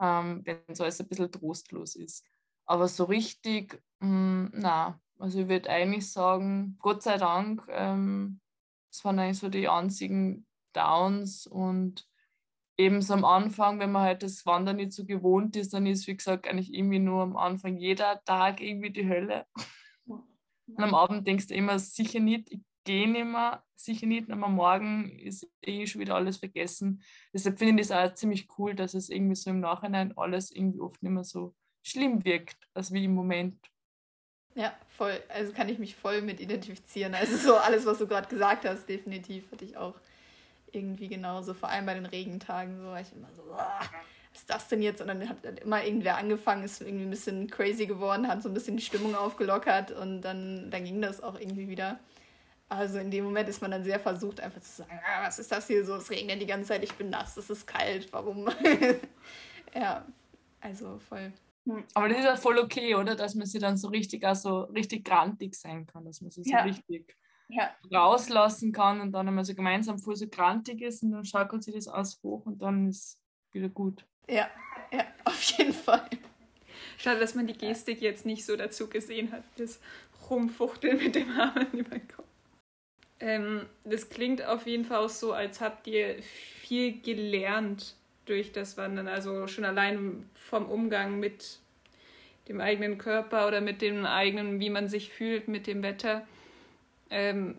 ähm, 0.00 0.42
wenn 0.44 0.74
so 0.74 0.84
alles 0.84 1.00
ein 1.00 1.08
bisschen 1.08 1.32
trostlos 1.32 1.96
ist. 1.96 2.24
Aber 2.66 2.88
so 2.88 3.04
richtig, 3.04 3.82
mh, 4.00 4.08
hm, 4.08 4.50
na, 4.54 5.00
also 5.18 5.40
ich 5.40 5.48
würde 5.48 5.70
eigentlich 5.70 6.10
sagen, 6.10 6.76
Gott 6.80 7.02
sei 7.02 7.16
Dank 7.18 7.66
ähm, 7.70 8.40
Das 8.90 9.04
waren 9.04 9.18
eigentlich 9.18 9.38
so 9.38 9.48
die 9.48 9.68
einzigen 9.68 10.46
Downs 10.72 11.46
und 11.46 12.06
eben 12.78 13.02
so 13.02 13.14
am 13.14 13.24
Anfang, 13.24 13.80
wenn 13.80 13.92
man 13.92 14.02
halt 14.02 14.22
das 14.22 14.46
Wandern 14.46 14.76
nicht 14.76 14.92
so 14.92 15.04
gewohnt 15.04 15.56
ist, 15.56 15.74
dann 15.74 15.86
ist, 15.86 16.06
wie 16.06 16.16
gesagt, 16.16 16.46
eigentlich 16.46 16.72
irgendwie 16.72 17.00
nur 17.00 17.22
am 17.22 17.36
Anfang 17.36 17.76
jeder 17.76 18.22
Tag 18.24 18.60
irgendwie 18.60 18.90
die 18.90 19.08
Hölle. 19.08 19.46
Und 20.06 20.82
am 20.82 20.94
Abend 20.94 21.26
denkst 21.26 21.48
du 21.48 21.54
immer, 21.54 21.78
sicher 21.78 22.20
nicht, 22.20 22.50
ich 22.52 22.60
gehe 22.88 23.06
nicht 23.06 23.26
mehr, 23.26 23.62
sicher 23.74 24.06
nicht, 24.06 24.30
aber 24.30 24.48
morgen 24.48 25.18
ist 25.18 25.46
eh 25.60 25.86
schon 25.86 26.00
wieder 26.00 26.14
alles 26.14 26.38
vergessen. 26.38 27.02
Deshalb 27.34 27.58
finde 27.58 27.82
ich 27.82 27.88
das 27.88 28.10
auch 28.10 28.14
ziemlich 28.14 28.48
cool, 28.56 28.74
dass 28.74 28.94
es 28.94 29.10
irgendwie 29.10 29.34
so 29.34 29.50
im 29.50 29.60
Nachhinein 29.60 30.16
alles 30.16 30.50
irgendwie 30.50 30.80
oft 30.80 31.02
nicht 31.02 31.12
mehr 31.12 31.22
so 31.22 31.54
schlimm 31.82 32.24
wirkt, 32.24 32.56
als 32.72 32.90
wie 32.90 33.04
im 33.04 33.14
Moment. 33.14 33.58
Ja, 34.54 34.72
voll. 34.88 35.22
Also 35.28 35.52
kann 35.52 35.68
ich 35.68 35.78
mich 35.78 35.96
voll 35.96 36.22
mit 36.22 36.40
identifizieren. 36.40 37.14
Also 37.14 37.36
so 37.36 37.56
alles, 37.56 37.84
was 37.84 37.98
du 37.98 38.06
gerade 38.06 38.26
gesagt 38.26 38.64
hast, 38.64 38.88
definitiv 38.88 39.52
hatte 39.52 39.66
ich 39.66 39.76
auch 39.76 40.00
irgendwie 40.72 41.08
genauso. 41.08 41.52
Vor 41.52 41.68
allem 41.68 41.84
bei 41.84 41.94
den 41.94 42.06
Regentagen 42.06 42.78
so 42.78 42.84
war 42.84 43.02
ich 43.02 43.12
immer 43.12 43.28
so, 43.34 43.42
was 43.50 43.90
ist 44.34 44.48
das 44.48 44.68
denn 44.68 44.80
jetzt? 44.80 45.02
Und 45.02 45.08
dann 45.08 45.28
hat 45.28 45.44
immer 45.60 45.84
irgendwer 45.84 46.16
angefangen, 46.16 46.64
ist 46.64 46.80
irgendwie 46.80 47.04
ein 47.04 47.10
bisschen 47.10 47.50
crazy 47.50 47.84
geworden, 47.84 48.28
hat 48.28 48.42
so 48.42 48.48
ein 48.48 48.54
bisschen 48.54 48.78
die 48.78 48.82
Stimmung 48.82 49.14
aufgelockert 49.14 49.92
und 49.92 50.22
dann, 50.22 50.70
dann 50.70 50.84
ging 50.84 51.02
das 51.02 51.22
auch 51.22 51.38
irgendwie 51.38 51.68
wieder. 51.68 52.00
Also 52.68 52.98
in 52.98 53.10
dem 53.10 53.24
Moment 53.24 53.48
ist 53.48 53.62
man 53.62 53.70
dann 53.70 53.82
sehr 53.82 53.98
versucht, 53.98 54.40
einfach 54.40 54.60
zu 54.60 54.82
sagen, 54.82 55.00
ah, 55.02 55.26
was 55.26 55.38
ist 55.38 55.50
das 55.50 55.66
hier 55.66 55.84
so? 55.84 55.94
Es 55.94 56.10
regnet 56.10 56.42
die 56.42 56.46
ganze 56.46 56.68
Zeit, 56.68 56.84
ich 56.84 56.92
bin 56.94 57.08
nass, 57.08 57.36
es 57.36 57.48
ist 57.48 57.66
kalt, 57.66 58.12
warum? 58.12 58.50
ja, 59.74 60.04
also 60.60 60.98
voll. 60.98 61.32
Hm. 61.64 61.84
Aber 61.94 62.08
das 62.08 62.18
ist 62.18 62.24
ja 62.24 62.36
voll 62.36 62.58
okay, 62.58 62.94
oder? 62.94 63.14
Dass 63.14 63.34
man 63.34 63.46
sie 63.46 63.58
dann 63.58 63.78
so 63.78 63.88
richtig, 63.88 64.24
also 64.24 64.62
richtig 64.64 65.04
grantig 65.04 65.54
sein 65.54 65.86
kann, 65.86 66.04
dass 66.04 66.20
man 66.20 66.30
sie 66.30 66.42
so 66.42 66.50
ja. 66.50 66.62
richtig 66.62 67.16
ja. 67.48 67.74
rauslassen 67.92 68.72
kann 68.72 69.00
und 69.00 69.12
dann 69.12 69.28
einmal 69.28 69.44
so 69.44 69.54
gemeinsam 69.54 69.98
voll 69.98 70.16
so 70.16 70.28
grantig 70.28 70.82
ist 70.82 71.02
und 71.02 71.12
dann 71.12 71.24
schaukelt 71.24 71.64
sie 71.64 71.72
das 71.72 71.88
aus 71.88 72.20
hoch 72.22 72.44
und 72.44 72.60
dann 72.60 72.88
ist 72.88 73.18
wieder 73.52 73.70
gut. 73.70 74.04
Ja, 74.28 74.50
ja, 74.92 75.04
auf 75.24 75.40
jeden 75.42 75.72
Fall. 75.72 76.08
Schade, 76.98 77.20
dass 77.20 77.34
man 77.34 77.46
die 77.46 77.56
Gestik 77.56 78.02
jetzt 78.02 78.26
nicht 78.26 78.44
so 78.44 78.56
dazu 78.56 78.88
gesehen 78.88 79.32
hat, 79.32 79.44
das 79.56 79.80
Rumfuchteln 80.28 80.98
mit 80.98 81.14
dem 81.14 81.30
Arm 81.30 81.66
über 81.72 81.98
den 81.98 82.08
Kopf. 82.08 82.27
Ähm, 83.20 83.66
das 83.84 84.10
klingt 84.10 84.44
auf 84.44 84.66
jeden 84.66 84.84
Fall 84.84 84.98
auch 84.98 85.08
so, 85.08 85.32
als 85.32 85.60
habt 85.60 85.86
ihr 85.86 86.22
viel 86.22 87.00
gelernt 87.00 87.94
durch 88.26 88.52
das 88.52 88.76
Wandern. 88.76 89.08
Also 89.08 89.46
schon 89.46 89.64
allein 89.64 90.28
vom 90.34 90.66
Umgang 90.66 91.18
mit 91.18 91.58
dem 92.48 92.60
eigenen 92.60 92.98
Körper 92.98 93.46
oder 93.46 93.60
mit 93.60 93.82
dem 93.82 94.06
eigenen, 94.06 94.60
wie 94.60 94.70
man 94.70 94.88
sich 94.88 95.10
fühlt 95.10 95.48
mit 95.48 95.66
dem 95.66 95.82
Wetter. 95.82 96.26
Ähm, 97.10 97.58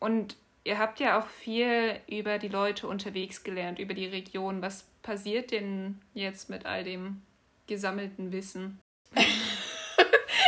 und 0.00 0.36
ihr 0.64 0.78
habt 0.78 1.00
ja 1.00 1.18
auch 1.18 1.26
viel 1.26 2.00
über 2.08 2.38
die 2.38 2.48
Leute 2.48 2.88
unterwegs 2.88 3.44
gelernt, 3.44 3.78
über 3.78 3.94
die 3.94 4.06
Region. 4.06 4.62
Was 4.62 4.88
passiert 5.02 5.52
denn 5.52 6.00
jetzt 6.14 6.50
mit 6.50 6.66
all 6.66 6.84
dem 6.84 7.22
gesammelten 7.66 8.32
Wissen? 8.32 8.80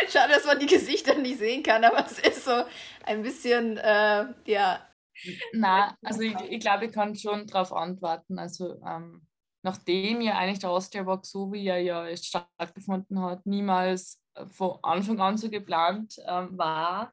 Schade, 0.08 0.32
dass 0.32 0.46
man 0.46 0.58
die 0.58 0.66
Gesichter 0.66 1.14
nicht 1.14 1.38
sehen 1.38 1.62
kann, 1.62 1.84
aber 1.84 2.04
es 2.04 2.18
ist 2.18 2.44
so 2.44 2.64
ein 3.04 3.22
bisschen, 3.22 3.76
äh, 3.76 4.26
ja. 4.46 4.86
Na, 5.52 5.96
also 6.02 6.20
ich, 6.20 6.34
ich 6.48 6.60
glaube, 6.60 6.86
ich 6.86 6.92
kann 6.92 7.16
schon 7.16 7.46
darauf 7.46 7.72
antworten. 7.72 8.38
Also 8.38 8.80
ähm, 8.86 9.26
nachdem 9.62 10.20
ja 10.20 10.38
eigentlich 10.38 10.60
der 10.60 10.70
Austria 10.70 11.04
so 11.22 11.52
wie 11.52 11.66
er 11.66 11.78
ja 11.78 12.16
stattgefunden 12.16 13.20
hat, 13.20 13.44
niemals 13.44 14.20
von 14.52 14.78
Anfang 14.82 15.20
an 15.20 15.36
so 15.36 15.50
geplant 15.50 16.16
ähm, 16.26 16.56
war, 16.56 17.12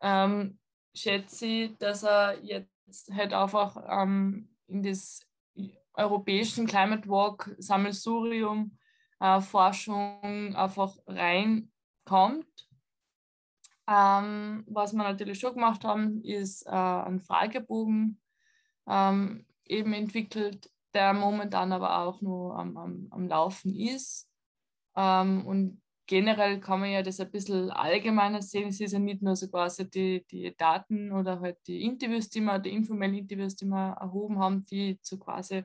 ähm, 0.00 0.58
schätze 0.94 1.46
ich, 1.46 1.78
dass 1.78 2.02
er 2.02 2.42
jetzt 2.42 3.10
halt 3.12 3.32
einfach 3.32 3.76
ähm, 3.88 4.48
in 4.66 4.82
das 4.82 5.20
europäischen 5.94 6.66
Climate 6.66 7.08
Walk 7.08 7.54
Sammelsurium 7.58 8.76
äh, 9.20 9.40
Forschung 9.40 10.54
einfach 10.54 10.96
reinkommt. 12.06 12.46
Ähm, 13.88 14.64
was 14.66 14.92
wir 14.92 15.04
natürlich 15.04 15.38
schon 15.38 15.54
gemacht 15.54 15.84
haben, 15.84 16.22
ist 16.22 16.66
äh, 16.66 16.70
einen 16.70 17.20
Fragebogen 17.20 18.20
ähm, 18.88 19.46
eben 19.64 19.92
entwickelt, 19.92 20.70
der 20.92 21.12
momentan 21.12 21.72
aber 21.72 21.98
auch 22.00 22.20
nur 22.20 22.58
am, 22.58 22.76
am, 22.76 23.06
am 23.10 23.28
Laufen 23.28 23.74
ist. 23.74 24.28
Ähm, 24.96 25.46
und 25.46 25.80
generell 26.06 26.58
kann 26.58 26.80
man 26.80 26.90
ja 26.90 27.02
das 27.02 27.20
ein 27.20 27.30
bisschen 27.30 27.70
allgemeiner 27.70 28.42
sehen. 28.42 28.68
Es 28.68 28.80
ist 28.80 28.92
ja 28.92 28.98
nicht 28.98 29.22
nur 29.22 29.36
so 29.36 29.48
quasi 29.48 29.88
die, 29.88 30.24
die 30.28 30.56
Daten 30.56 31.12
oder 31.12 31.40
halt 31.40 31.58
die 31.68 31.84
Interviews, 31.84 32.28
die 32.28 32.40
wir, 32.40 32.58
die 32.58 32.72
informellen 32.72 33.14
Interviews, 33.14 33.54
die 33.54 33.66
wir 33.66 33.96
erhoben 34.00 34.38
haben, 34.40 34.64
die 34.66 34.98
so 35.02 35.16
quasi 35.16 35.62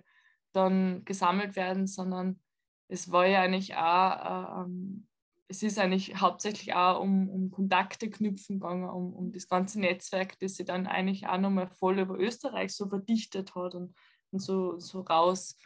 dann 0.51 1.03
gesammelt 1.05 1.55
werden, 1.55 1.87
sondern 1.87 2.39
es 2.87 3.11
war 3.11 3.25
ja 3.25 3.41
eigentlich 3.41 3.75
auch, 3.75 4.59
äh, 4.59 4.61
ähm, 4.61 5.07
es 5.51 5.63
ist 5.63 5.77
eigentlich 5.77 6.15
hauptsächlich 6.15 6.73
auch 6.73 7.01
um, 7.01 7.29
um 7.29 7.51
Kontakte 7.51 8.09
knüpfen 8.09 8.59
gegangen, 8.59 8.89
um, 8.89 9.13
um 9.13 9.31
das 9.33 9.49
ganze 9.49 9.81
Netzwerk, 9.81 10.39
das 10.39 10.55
sich 10.55 10.65
dann 10.65 10.87
eigentlich 10.87 11.27
auch 11.27 11.37
nochmal 11.37 11.67
voll 11.67 11.99
über 11.99 12.17
Österreich 12.17 12.73
so 12.73 12.87
verdichtet 12.87 13.53
hat 13.53 13.75
und, 13.75 13.93
und 14.31 14.39
so, 14.39 14.79
so 14.79 15.01
raus 15.01 15.57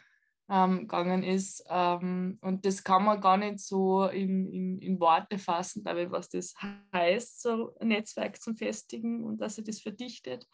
ähm, 0.48 0.88
ist. 1.22 1.64
Ähm, 1.68 2.38
und 2.42 2.66
das 2.66 2.82
kann 2.82 3.04
man 3.04 3.20
gar 3.20 3.36
nicht 3.36 3.60
so 3.60 4.06
in, 4.06 4.48
in, 4.52 4.78
in 4.78 4.98
Worte 4.98 5.38
fassen, 5.38 5.84
glaube 5.84 6.02
ich, 6.02 6.10
was 6.10 6.28
das 6.30 6.54
heißt, 6.92 7.42
so 7.42 7.76
ein 7.78 7.88
Netzwerk 7.88 8.42
zum 8.42 8.56
Festigen 8.56 9.22
und 9.22 9.38
dass 9.38 9.54
sich 9.54 9.64
das 9.64 9.80
verdichtet. 9.80 10.48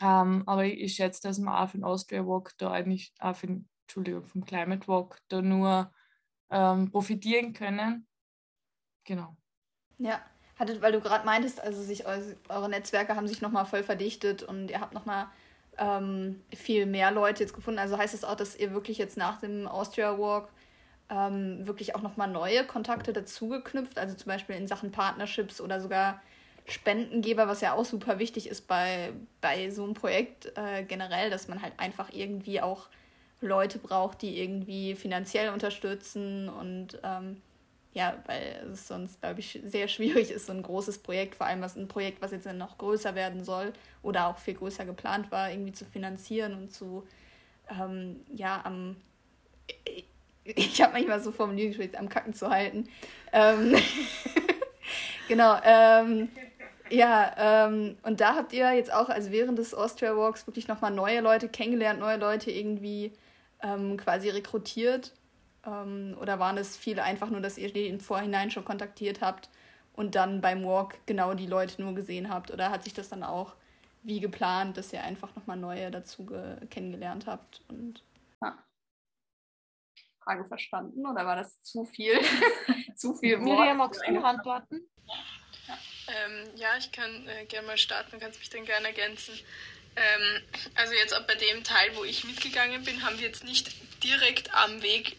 Ähm, 0.00 0.44
aber 0.46 0.64
ich, 0.64 0.80
ich, 0.80 0.94
schätze, 0.94 1.20
dass 1.22 1.38
man 1.38 1.54
auch 1.54 1.68
für 1.68 1.76
den 1.76 1.84
Austria 1.84 2.26
Walk 2.26 2.54
da 2.56 2.70
eigentlich, 2.70 3.12
auch 3.18 3.36
für 3.36 3.48
den, 3.48 3.68
Entschuldigung, 3.82 4.24
vom 4.24 4.44
Climate 4.46 4.88
Walk 4.88 5.18
da 5.28 5.42
nur 5.42 5.92
ähm, 6.50 6.90
profitieren 6.90 7.52
können. 7.52 8.06
Genau. 9.04 9.36
Ja, 9.98 10.20
hattet, 10.58 10.82
weil 10.82 10.92
du 10.92 11.00
gerade 11.00 11.24
meintest, 11.24 11.60
also 11.60 11.82
sich 11.82 12.04
eure 12.06 12.68
Netzwerke 12.68 13.16
haben 13.16 13.28
sich 13.28 13.40
nochmal 13.40 13.66
voll 13.66 13.82
verdichtet 13.82 14.42
und 14.42 14.70
ihr 14.70 14.80
habt 14.80 14.94
nochmal 14.94 15.28
ähm, 15.78 16.42
viel 16.54 16.86
mehr 16.86 17.10
Leute 17.10 17.42
jetzt 17.42 17.54
gefunden. 17.54 17.78
Also 17.78 17.96
heißt 17.96 18.14
es 18.14 18.20
das 18.20 18.30
auch, 18.30 18.36
dass 18.36 18.56
ihr 18.56 18.72
wirklich 18.72 18.98
jetzt 18.98 19.16
nach 19.16 19.40
dem 19.40 19.66
Austria 19.66 20.18
Walk 20.18 20.48
ähm, 21.10 21.66
wirklich 21.66 21.94
auch 21.94 22.02
nochmal 22.02 22.28
neue 22.28 22.64
Kontakte 22.64 23.12
dazu 23.12 23.48
geknüpft, 23.48 23.98
also 23.98 24.14
zum 24.14 24.28
Beispiel 24.28 24.56
in 24.56 24.66
Sachen 24.66 24.92
Partnerships 24.92 25.60
oder 25.60 25.80
sogar 25.80 26.20
Spendengeber, 26.66 27.48
was 27.48 27.62
ja 27.62 27.72
auch 27.72 27.86
super 27.86 28.18
wichtig 28.18 28.46
ist 28.46 28.68
bei, 28.68 29.12
bei 29.40 29.70
so 29.70 29.84
einem 29.84 29.94
Projekt 29.94 30.52
äh, 30.56 30.84
generell, 30.84 31.30
dass 31.30 31.48
man 31.48 31.62
halt 31.62 31.72
einfach 31.78 32.10
irgendwie 32.12 32.60
auch 32.60 32.88
Leute 33.40 33.78
braucht, 33.78 34.22
die 34.22 34.40
irgendwie 34.40 34.94
finanziell 34.94 35.50
unterstützen 35.50 36.48
und 36.48 36.98
ähm, 37.02 37.40
ja, 37.94 38.16
weil 38.26 38.68
es 38.72 38.86
sonst, 38.86 39.20
glaube 39.20 39.40
ich, 39.40 39.60
sehr 39.64 39.88
schwierig 39.88 40.30
ist, 40.30 40.46
so 40.46 40.52
ein 40.52 40.62
großes 40.62 40.98
Projekt, 40.98 41.34
vor 41.34 41.46
allem 41.46 41.62
was 41.62 41.76
ein 41.76 41.88
Projekt, 41.88 42.20
was 42.20 42.32
jetzt 42.32 42.46
noch 42.52 42.78
größer 42.78 43.14
werden 43.14 43.42
soll 43.44 43.72
oder 44.02 44.28
auch 44.28 44.38
viel 44.38 44.54
größer 44.54 44.84
geplant 44.84 45.32
war, 45.32 45.50
irgendwie 45.50 45.72
zu 45.72 45.84
finanzieren 45.84 46.54
und 46.54 46.72
zu, 46.72 47.06
ähm, 47.70 48.20
ja, 48.32 48.60
am, 48.64 48.96
ich 50.44 50.82
habe 50.82 50.92
manchmal 50.92 51.20
so 51.20 51.32
Formulierungen 51.32 51.96
am 51.96 52.08
Kacken 52.08 52.34
zu 52.34 52.50
halten. 52.50 52.88
Ähm, 53.32 53.74
genau, 55.28 55.58
ähm, 55.64 56.28
ja, 56.90 57.66
ähm, 57.66 57.96
und 58.02 58.20
da 58.20 58.34
habt 58.34 58.52
ihr 58.52 58.72
jetzt 58.72 58.92
auch, 58.92 59.08
also 59.08 59.30
während 59.30 59.58
des 59.58 59.74
Austria 59.74 60.16
Walks, 60.16 60.46
wirklich 60.46 60.68
nochmal 60.68 60.90
neue 60.90 61.20
Leute 61.20 61.48
kennengelernt, 61.48 62.00
neue 62.00 62.16
Leute 62.16 62.50
irgendwie 62.50 63.12
ähm, 63.62 63.96
quasi 63.96 64.30
rekrutiert 64.30 65.12
ähm, 65.66 66.16
oder 66.20 66.38
waren 66.38 66.58
es 66.58 66.76
viele 66.76 67.02
einfach 67.02 67.30
nur, 67.30 67.40
dass 67.40 67.58
ihr 67.58 67.72
die 67.72 67.88
im 67.88 68.00
Vorhinein 68.00 68.50
schon 68.50 68.64
kontaktiert 68.64 69.20
habt 69.20 69.50
und 69.94 70.14
dann 70.14 70.40
beim 70.40 70.64
Walk 70.64 70.98
genau 71.06 71.34
die 71.34 71.46
Leute 71.46 71.82
nur 71.82 71.94
gesehen 71.94 72.30
habt? 72.30 72.50
Oder 72.50 72.70
hat 72.70 72.84
sich 72.84 72.94
das 72.94 73.08
dann 73.08 73.22
auch 73.22 73.54
wie 74.02 74.20
geplant, 74.20 74.76
dass 74.76 74.92
ihr 74.92 75.02
einfach 75.02 75.34
nochmal 75.34 75.56
neue 75.56 75.90
dazu 75.90 76.26
kennengelernt 76.70 77.26
habt? 77.26 77.62
Und 77.68 78.02
ja. 78.40 78.56
Frage 80.22 80.44
verstanden 80.46 81.06
oder 81.06 81.26
war 81.26 81.36
das 81.36 81.62
zu 81.62 81.84
viel? 81.84 82.14
zu 82.96 83.14
viel 83.14 83.38
Wort? 83.38 83.44
Miriam, 83.44 83.78
magst 83.78 84.02
du 84.06 84.24
antworten? 84.24 84.88
Ähm, 86.08 86.50
ja, 86.54 86.68
ich 86.78 86.90
kann 86.90 87.26
äh, 87.26 87.44
gerne 87.44 87.66
mal 87.66 87.76
starten, 87.76 88.12
du 88.12 88.18
kannst 88.18 88.38
mich 88.38 88.48
dann 88.48 88.64
gerne 88.64 88.88
ergänzen. 88.88 89.34
Ähm, 89.98 90.42
also 90.74 90.92
jetzt 90.94 91.14
auch 91.14 91.22
bei 91.22 91.34
dem 91.34 91.64
Teil, 91.64 91.90
wo 91.94 92.04
ich 92.04 92.24
mitgegangen 92.24 92.84
bin, 92.84 93.02
haben 93.04 93.18
wir 93.18 93.26
jetzt 93.26 93.44
nicht 93.44 93.70
direkt 94.02 94.54
am 94.54 94.82
Weg 94.82 95.16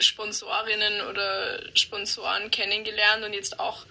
Sponsorinnen 0.00 1.02
oder 1.02 1.60
Sponsoren 1.76 2.50
kennengelernt 2.50 3.24
und 3.24 3.34
jetzt 3.34 3.60
auch 3.60 3.84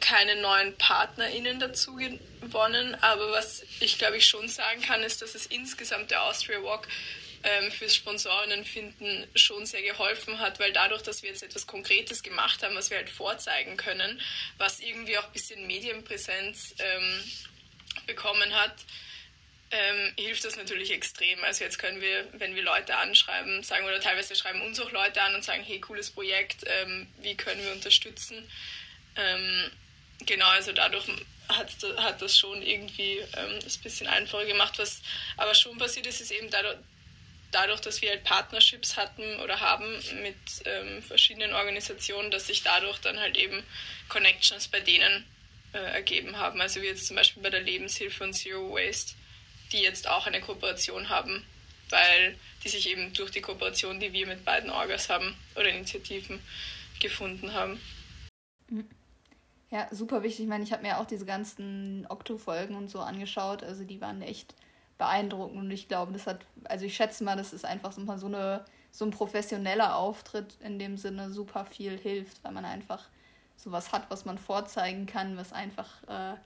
keine 0.00 0.36
neuen 0.36 0.76
PartnerInnen 0.76 1.58
dazu 1.58 1.96
gewonnen. 1.96 2.96
Aber 3.02 3.32
was 3.32 3.64
ich 3.80 3.98
glaube 3.98 4.16
ich 4.16 4.26
schon 4.26 4.48
sagen 4.48 4.80
kann, 4.80 5.02
ist, 5.02 5.22
dass 5.22 5.34
es 5.34 5.46
insgesamt 5.46 6.10
der 6.10 6.22
Austria 6.22 6.62
Walk 6.62 6.86
ähm, 7.42 7.70
fürs 7.70 7.94
Sponsorinnen 7.94 8.64
finden 8.64 9.26
schon 9.34 9.66
sehr 9.66 9.82
geholfen 9.82 10.38
hat, 10.38 10.58
weil 10.58 10.72
dadurch, 10.72 11.02
dass 11.02 11.22
wir 11.22 11.30
jetzt 11.30 11.42
etwas 11.42 11.66
Konkretes 11.66 12.22
gemacht 12.22 12.62
haben, 12.62 12.74
was 12.74 12.90
wir 12.90 12.96
halt 12.96 13.10
vorzeigen 13.10 13.76
können, 13.76 14.20
was 14.56 14.80
irgendwie 14.80 15.18
auch 15.18 15.24
ein 15.24 15.32
bisschen 15.32 15.66
Medienpräsenz 15.66 16.74
ähm, 16.78 17.24
bekommen 18.06 18.54
hat, 18.54 18.74
ähm, 19.76 20.12
hilft 20.18 20.44
das 20.44 20.56
natürlich 20.56 20.90
extrem. 20.90 21.42
Also 21.44 21.64
jetzt 21.64 21.78
können 21.78 22.00
wir, 22.00 22.26
wenn 22.32 22.54
wir 22.54 22.62
Leute 22.62 22.96
anschreiben, 22.96 23.62
sagen 23.62 23.84
oder 23.84 24.00
teilweise 24.00 24.34
schreiben 24.34 24.62
uns 24.62 24.80
auch 24.80 24.90
Leute 24.90 25.20
an 25.22 25.34
und 25.34 25.44
sagen, 25.44 25.62
hey, 25.62 25.80
cooles 25.80 26.10
Projekt, 26.10 26.64
ähm, 26.66 27.06
wie 27.18 27.34
können 27.34 27.62
wir 27.62 27.72
unterstützen? 27.72 28.48
Ähm, 29.16 29.70
genau, 30.24 30.46
also 30.46 30.72
dadurch 30.72 31.06
hat, 31.48 31.70
hat 31.98 32.22
das 32.22 32.38
schon 32.38 32.62
irgendwie 32.62 33.18
ähm, 33.36 33.60
das 33.62 33.76
bisschen 33.76 34.06
einfacher 34.06 34.46
gemacht. 34.46 34.78
Was 34.78 35.02
aber 35.36 35.54
schon 35.54 35.78
passiert 35.78 36.06
ist, 36.06 36.20
ist 36.20 36.30
eben 36.30 36.50
dadurch, 36.50 36.78
dadurch 37.52 37.80
dass 37.80 38.00
wir 38.00 38.10
halt 38.10 38.24
Partnerships 38.24 38.96
hatten 38.96 39.40
oder 39.40 39.60
haben 39.60 39.86
mit 40.22 40.36
ähm, 40.64 41.02
verschiedenen 41.02 41.52
Organisationen, 41.52 42.30
dass 42.30 42.46
sich 42.46 42.62
dadurch 42.62 42.98
dann 42.98 43.18
halt 43.20 43.36
eben 43.36 43.62
Connections 44.08 44.68
bei 44.68 44.80
denen 44.80 45.26
äh, 45.72 45.78
ergeben 45.78 46.38
haben. 46.38 46.60
Also 46.60 46.80
wie 46.82 46.86
jetzt 46.86 47.06
zum 47.06 47.16
Beispiel 47.16 47.42
bei 47.42 47.50
der 47.50 47.62
Lebenshilfe 47.62 48.24
und 48.24 48.32
Zero 48.32 48.74
Waste, 48.74 49.14
die 49.72 49.78
jetzt 49.78 50.08
auch 50.08 50.26
eine 50.26 50.40
Kooperation 50.40 51.08
haben, 51.08 51.44
weil 51.90 52.36
die 52.64 52.68
sich 52.68 52.88
eben 52.88 53.12
durch 53.12 53.30
die 53.30 53.40
Kooperation, 53.40 54.00
die 54.00 54.12
wir 54.12 54.26
mit 54.26 54.44
beiden 54.44 54.70
Orgas 54.70 55.08
haben 55.08 55.36
oder 55.54 55.68
Initiativen 55.68 56.40
gefunden 57.00 57.52
haben. 57.52 57.80
Mhm. 58.68 58.88
Ja, 59.70 59.88
super 59.90 60.22
wichtig. 60.22 60.44
Ich 60.44 60.48
meine, 60.48 60.62
ich 60.64 60.72
habe 60.72 60.82
mir 60.82 60.98
auch 60.98 61.06
diese 61.06 61.26
ganzen 61.26 62.06
Okto-Folgen 62.08 62.76
und 62.76 62.88
so 62.88 63.00
angeschaut. 63.00 63.64
Also 63.64 63.84
die 63.84 64.00
waren 64.00 64.22
echt 64.22 64.54
beeindruckend 64.96 65.58
und 65.58 65.70
ich 65.70 65.88
glaube, 65.88 66.12
das 66.12 66.26
hat, 66.26 66.46
also 66.64 66.86
ich 66.86 66.96
schätze 66.96 67.24
mal, 67.24 67.36
das 67.36 67.52
ist 67.52 67.64
einfach 67.64 67.92
so, 67.92 68.00
mal 68.00 68.18
so, 68.18 68.26
eine, 68.26 68.64
so 68.92 69.04
ein 69.04 69.10
professioneller 69.10 69.96
Auftritt 69.96 70.56
in 70.60 70.78
dem 70.78 70.96
Sinne 70.96 71.30
super 71.30 71.66
viel 71.66 71.98
hilft, 71.98 72.42
weil 72.44 72.52
man 72.52 72.64
einfach 72.64 73.04
sowas 73.56 73.92
hat, 73.92 74.08
was 74.10 74.24
man 74.24 74.38
vorzeigen 74.38 75.06
kann, 75.06 75.36
was 75.36 75.52
einfach 75.52 76.02
äh, 76.08 76.36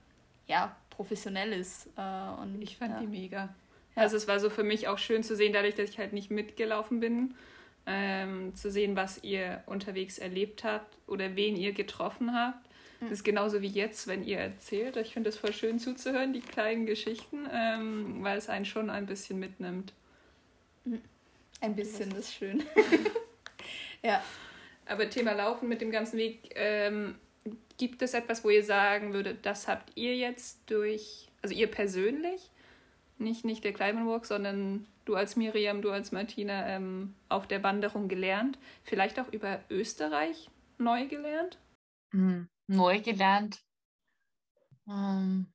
ja 0.47 0.75
professionell 0.91 1.51
ist. 1.53 1.87
Äh, 1.97 2.41
und 2.41 2.61
ich 2.61 2.77
fand 2.77 2.93
ja. 2.93 2.99
die 2.99 3.07
mega. 3.07 3.49
Ja. 3.95 4.03
Also 4.03 4.15
es 4.17 4.27
war 4.27 4.39
so 4.39 4.49
für 4.49 4.63
mich 4.63 4.87
auch 4.87 4.99
schön 4.99 5.23
zu 5.23 5.35
sehen, 5.35 5.53
dadurch, 5.53 5.75
dass 5.75 5.89
ich 5.89 5.97
halt 5.97 6.13
nicht 6.13 6.29
mitgelaufen 6.29 6.99
bin, 6.99 7.33
ähm, 7.87 8.55
zu 8.55 8.69
sehen, 8.69 8.95
was 8.95 9.23
ihr 9.23 9.63
unterwegs 9.65 10.19
erlebt 10.19 10.63
habt 10.63 10.95
oder 11.07 11.35
wen 11.35 11.55
ihr 11.55 11.73
getroffen 11.73 12.33
habt 12.35 12.67
das 13.01 13.11
ist 13.11 13.23
genauso 13.23 13.63
wie 13.63 13.67
jetzt, 13.67 14.07
wenn 14.07 14.23
ihr 14.23 14.37
erzählt. 14.37 14.95
Ich 14.97 15.13
finde 15.13 15.29
es 15.29 15.37
voll 15.37 15.53
schön 15.53 15.79
zuzuhören, 15.79 16.33
die 16.33 16.39
kleinen 16.39 16.85
Geschichten, 16.85 17.47
ähm, 17.51 18.23
weil 18.23 18.37
es 18.37 18.47
einen 18.47 18.65
schon 18.65 18.91
ein 18.91 19.07
bisschen 19.07 19.39
mitnimmt. 19.39 19.91
Ein 21.61 21.75
bisschen 21.75 22.11
ist 22.11 22.31
schön. 22.31 22.63
ja. 24.03 24.23
Aber 24.85 25.09
Thema 25.09 25.31
Laufen 25.33 25.67
mit 25.67 25.81
dem 25.81 25.89
ganzen 25.89 26.17
Weg, 26.17 26.51
ähm, 26.53 27.15
gibt 27.81 28.01
es 28.01 28.13
etwas, 28.13 28.43
wo 28.43 28.49
ihr 28.49 28.63
sagen 28.63 29.13
würdet, 29.13 29.45
das 29.45 29.67
habt 29.67 29.91
ihr 29.95 30.15
jetzt 30.15 30.61
durch, 30.67 31.29
also 31.41 31.53
ihr 31.53 31.69
persönlich, 31.69 32.51
nicht, 33.17 33.43
nicht 33.43 33.63
der 33.63 33.73
Climate 33.73 34.07
Walk, 34.07 34.25
sondern 34.25 34.87
du 35.05 35.15
als 35.15 35.35
Miriam, 35.35 35.81
du 35.81 35.91
als 35.91 36.11
Martina 36.11 36.67
ähm, 36.67 37.15
auf 37.27 37.47
der 37.47 37.63
Wanderung 37.63 38.07
gelernt, 38.07 38.57
vielleicht 38.83 39.19
auch 39.19 39.31
über 39.33 39.59
Österreich 39.69 40.49
neu 40.77 41.07
gelernt? 41.07 41.57
Mhm 42.11 42.47
neu 42.71 43.01
gelernt. 43.01 43.61
Ähm, 44.87 45.53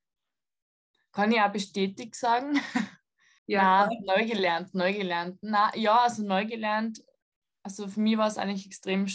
kann 1.13 1.33
ich 1.33 1.41
auch 1.41 1.53
bestätigt 1.53 2.15
sagen. 2.15 2.61
Ja, 3.49 3.87
Nein, 3.87 4.03
neu 4.05 4.27
gelernt, 4.27 4.75
neu 4.75 4.93
gelernt. 4.93 5.39
Na, 5.41 5.71
ja, 5.77 6.01
also 6.01 6.25
neu 6.25 6.47
gelernt. 6.47 7.05
Also 7.63 7.87
für 7.87 8.01
mich 8.01 8.19
war 8.19 8.27
es 8.27 8.39
eigentlich 8.39 8.67
extrem 8.67 9.07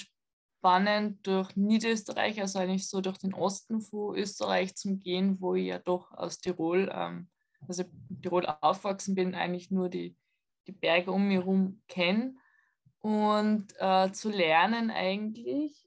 spannend, 0.61 1.25
durch 1.25 1.55
Niederösterreich, 1.55 2.39
also 2.39 2.59
eigentlich 2.59 2.87
so 2.87 3.01
durch 3.01 3.17
den 3.17 3.33
Osten 3.33 3.81
von 3.81 4.15
Österreich 4.15 4.75
zu 4.75 4.95
gehen, 4.95 5.41
wo 5.41 5.55
ich 5.55 5.65
ja 5.65 5.79
doch 5.79 6.11
aus 6.11 6.39
Tirol, 6.39 6.91
ähm, 6.93 7.29
also 7.67 7.83
Tirol 8.21 8.45
aufgewachsen 8.45 9.15
bin, 9.15 9.33
eigentlich 9.33 9.71
nur 9.71 9.89
die, 9.89 10.15
die 10.67 10.71
Berge 10.71 11.11
um 11.11 11.27
mich 11.27 11.37
herum 11.39 11.81
kenne. 11.87 12.35
Und 12.99 13.73
äh, 13.79 14.11
zu 14.11 14.29
lernen 14.29 14.91
eigentlich, 14.91 15.83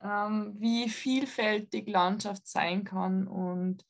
ähm, 0.00 0.54
wie 0.58 0.88
vielfältig 0.88 1.86
Landschaft 1.86 2.46
sein 2.46 2.84
kann 2.84 3.28
und 3.28 3.84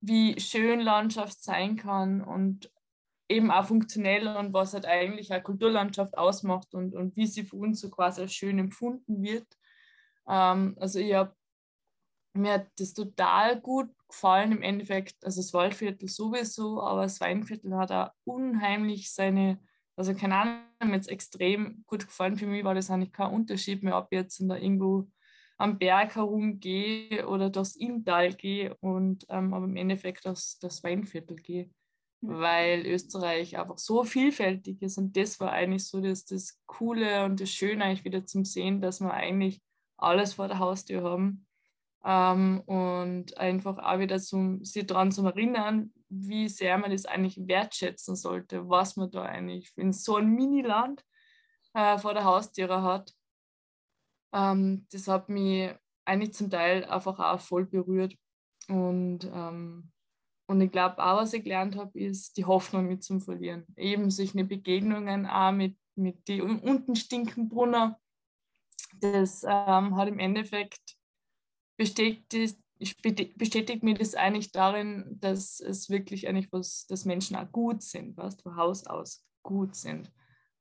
wie 0.00 0.40
schön 0.40 0.80
Landschaft 0.80 1.40
sein 1.40 1.76
kann 1.76 2.20
und 2.20 2.68
eben 3.28 3.52
auch 3.52 3.66
funktionell 3.66 4.26
und 4.26 4.52
was 4.52 4.74
halt 4.74 4.86
eigentlich 4.86 5.30
eine 5.32 5.42
Kulturlandschaft 5.42 6.18
ausmacht 6.18 6.74
und, 6.74 6.96
und 6.96 7.14
wie 7.14 7.28
sie 7.28 7.44
für 7.44 7.56
uns 7.56 7.80
so 7.80 7.90
quasi 7.90 8.28
schön 8.28 8.58
empfunden 8.58 9.22
wird. 9.22 9.46
Ähm, 10.28 10.76
also 10.78 10.98
ich 10.98 11.14
habe 11.14 11.34
mir 12.38 12.52
hat 12.54 12.68
das 12.78 12.94
total 12.94 13.60
gut 13.60 13.90
gefallen 14.08 14.52
im 14.52 14.62
Endeffekt, 14.62 15.16
also 15.24 15.40
das 15.40 15.52
Waldviertel 15.52 16.08
sowieso, 16.08 16.82
aber 16.82 17.02
das 17.02 17.20
Weinviertel 17.20 17.76
hat 17.76 17.92
auch 17.92 18.10
unheimlich 18.24 19.12
seine, 19.12 19.58
also 19.96 20.14
keine 20.14 20.36
Ahnung, 20.36 20.62
mir 20.84 20.94
jetzt 20.94 21.10
extrem 21.10 21.84
gut 21.86 22.06
gefallen. 22.06 22.36
Für 22.36 22.46
mich 22.46 22.64
war 22.64 22.74
das 22.74 22.90
eigentlich 22.90 23.12
kein 23.12 23.32
Unterschied 23.32 23.82
mehr, 23.82 23.98
ob 23.98 24.08
ich 24.10 24.18
jetzt 24.18 24.40
in 24.40 24.48
da 24.48 24.56
irgendwo 24.56 25.08
am 25.58 25.78
Berg 25.78 26.14
herumgehe 26.14 27.26
oder 27.26 27.50
das 27.50 27.74
Inntal 27.74 28.32
gehe 28.32 28.76
und 28.76 29.26
ähm, 29.28 29.52
aber 29.52 29.64
im 29.64 29.76
Endeffekt 29.76 30.24
das, 30.24 30.58
das 30.60 30.84
Weinviertel 30.84 31.36
gehe, 31.36 31.70
mhm. 32.20 32.38
weil 32.38 32.86
Österreich 32.86 33.58
einfach 33.58 33.76
so 33.76 34.04
vielfältig 34.04 34.80
ist 34.82 34.98
und 34.98 35.16
das 35.16 35.40
war 35.40 35.50
eigentlich 35.50 35.86
so 35.86 36.00
das, 36.00 36.24
das 36.24 36.60
Coole 36.66 37.24
und 37.24 37.40
das 37.40 37.50
Schöne 37.50 37.84
eigentlich 37.84 38.04
wieder 38.04 38.24
zum 38.24 38.44
Sehen, 38.44 38.80
dass 38.80 39.00
wir 39.00 39.12
eigentlich 39.12 39.60
alles 39.98 40.34
vor 40.34 40.48
der 40.48 40.58
Haustür 40.58 41.02
haben 41.02 41.46
ähm, 42.04 42.60
und 42.66 43.36
einfach 43.38 43.78
auch 43.78 43.98
wieder 43.98 44.18
zum, 44.18 44.64
sich 44.64 44.86
daran 44.86 45.12
zu 45.12 45.26
erinnern, 45.26 45.92
wie 46.08 46.48
sehr 46.48 46.78
man 46.78 46.90
das 46.90 47.04
eigentlich 47.04 47.38
wertschätzen 47.46 48.16
sollte, 48.16 48.68
was 48.68 48.96
man 48.96 49.10
da 49.10 49.22
eigentlich 49.22 49.70
in 49.76 49.92
so 49.92 50.16
einem 50.16 50.34
Miniland 50.34 51.04
äh, 51.74 51.98
vor 51.98 52.14
der 52.14 52.24
Haustür 52.24 52.82
hat 52.82 53.12
ähm, 54.32 54.86
das 54.92 55.08
hat 55.08 55.28
mich 55.28 55.70
eigentlich 56.04 56.34
zum 56.34 56.50
Teil 56.50 56.84
einfach 56.84 57.18
auch 57.18 57.40
voll 57.40 57.66
berührt. 57.66 58.14
Und, 58.68 59.24
ähm, 59.24 59.90
und 60.46 60.60
ich 60.60 60.70
glaube 60.70 60.98
auch, 60.98 61.18
was 61.18 61.32
ich 61.32 61.42
gelernt 61.42 61.76
habe, 61.76 61.98
ist 61.98 62.36
die 62.36 62.44
Hoffnung 62.44 62.88
nicht 62.88 63.02
zum 63.02 63.20
Verlieren. 63.20 63.66
Eben 63.76 64.10
solche 64.10 64.44
Begegnungen 64.44 65.26
auch 65.26 65.52
mit, 65.52 65.76
mit 65.94 66.26
die 66.28 66.40
unten 66.40 66.96
Stinkenbrunner. 66.96 67.98
Das 69.00 69.44
ähm, 69.44 69.96
hat 69.96 70.08
im 70.08 70.18
Endeffekt 70.18 70.96
bestätigt, 71.76 72.58
bestätigt 73.36 73.82
mir 73.82 73.94
das 73.94 74.14
eigentlich 74.14 74.52
darin, 74.52 75.16
dass 75.20 75.60
es 75.60 75.90
wirklich 75.90 76.28
eigentlich 76.28 76.52
was, 76.52 76.86
dass 76.86 77.04
Menschen 77.04 77.36
auch 77.36 77.50
gut 77.50 77.82
sind, 77.82 78.16
was 78.16 78.40
von 78.40 78.56
Haus 78.56 78.86
aus 78.86 79.24
gut 79.42 79.74
sind 79.74 80.10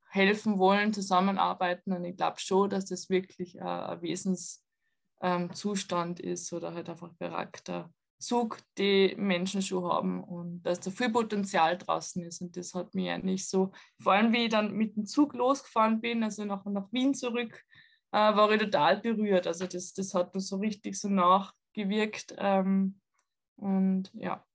helfen 0.09 0.57
wollen, 0.57 0.93
zusammenarbeiten. 0.93 1.93
Und 1.93 2.03
ich 2.05 2.17
glaube 2.17 2.39
schon, 2.39 2.69
dass 2.69 2.85
das 2.85 3.09
wirklich 3.09 3.61
ein 3.61 4.01
Wesenszustand 4.01 6.23
ähm, 6.23 6.31
ist 6.31 6.53
oder 6.53 6.73
halt 6.73 6.89
einfach 6.89 7.11
Charakterzug, 7.19 8.59
die 8.77 9.13
Menschen 9.17 9.61
schon 9.61 9.83
haben 9.83 10.23
und 10.23 10.63
dass 10.63 10.79
da 10.79 10.91
viel 10.91 11.11
Potenzial 11.11 11.77
draußen 11.77 12.23
ist. 12.23 12.41
Und 12.41 12.55
das 12.57 12.73
hat 12.73 12.95
mich 12.95 13.09
eigentlich 13.09 13.47
so, 13.47 13.71
vor 14.01 14.13
allem 14.13 14.33
wie 14.33 14.45
ich 14.45 14.49
dann 14.49 14.73
mit 14.73 14.95
dem 14.95 15.05
Zug 15.05 15.33
losgefahren 15.33 16.01
bin, 16.01 16.23
also 16.23 16.45
nach, 16.45 16.65
nach 16.65 16.91
Wien 16.91 17.13
zurück, 17.13 17.63
äh, 18.11 18.17
war 18.17 18.51
ich 18.51 18.61
total 18.61 18.97
berührt. 18.97 19.47
Also 19.47 19.67
das, 19.67 19.93
das 19.93 20.13
hat 20.13 20.33
mir 20.33 20.41
so 20.41 20.57
richtig 20.57 20.99
so 20.99 21.09
nachgewirkt. 21.09 22.35
Ähm, 22.37 22.99
und 23.55 24.11
ja, 24.13 24.45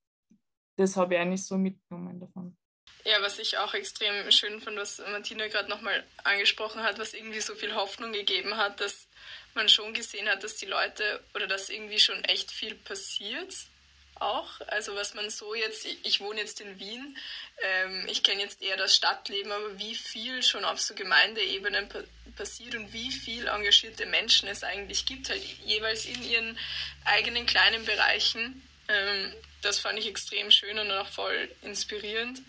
das 0.77 0.97
habe 0.97 1.15
ich 1.15 1.21
eigentlich 1.21 1.45
so 1.45 1.59
mitgenommen 1.59 2.21
davon. 2.21 2.57
Ja, 3.05 3.21
was 3.21 3.39
ich 3.39 3.59
auch 3.59 3.75
extrem 3.75 4.31
schön 4.31 4.61
fand, 4.61 4.77
was 4.77 4.99
Martina 5.11 5.49
gerade 5.49 5.69
nochmal 5.69 6.05
angesprochen 6.23 6.83
hat, 6.83 6.99
was 6.99 7.15
irgendwie 7.15 7.41
so 7.41 7.55
viel 7.55 7.75
Hoffnung 7.75 8.13
gegeben 8.13 8.57
hat, 8.57 8.81
dass 8.81 9.09
man 9.55 9.69
schon 9.69 9.93
gesehen 9.93 10.29
hat, 10.29 10.45
dass 10.45 10.57
die 10.57 10.67
Leute 10.67 11.21
oder 11.35 11.47
dass 11.47 11.69
irgendwie 11.69 11.99
schon 11.99 12.23
echt 12.25 12.51
viel 12.51 12.75
passiert 12.75 13.53
auch. 14.23 14.61
Also 14.69 14.95
was 14.95 15.15
man 15.15 15.29
so 15.31 15.55
jetzt, 15.55 15.85
ich 15.85 16.21
wohne 16.21 16.41
jetzt 16.41 16.61
in 16.61 16.79
Wien, 16.79 17.17
ähm, 17.63 18.07
ich 18.09 18.23
kenne 18.23 18.43
jetzt 18.43 18.63
eher 18.63 18.77
das 18.77 18.95
Stadtleben, 18.95 19.51
aber 19.51 19.79
wie 19.79 19.95
viel 19.95 20.43
schon 20.43 20.65
auf 20.65 20.81
so 20.81 20.95
Gemeindeebenen 20.95 21.89
pa 21.89 22.03
passiert 22.37 22.75
und 22.75 22.93
wie 22.93 23.11
viel 23.11 23.47
engagierte 23.47 24.07
Menschen 24.07 24.49
es 24.49 24.65
eigentlich 24.65 25.07
gibt, 25.07 25.29
halt 25.29 25.43
jeweils 25.65 26.05
in 26.05 26.23
ihren 26.23 26.59
eigenen 27.05 27.47
kleinen 27.47 27.85
Bereichen. 27.85 28.67
Ähm, 28.89 29.33
das 29.63 29.79
fand 29.79 29.99
ich 29.99 30.07
extrem 30.07 30.51
schön 30.51 30.79
und 30.79 30.91
auch 30.91 31.09
voll 31.09 31.49
inspirierend. 31.63 32.41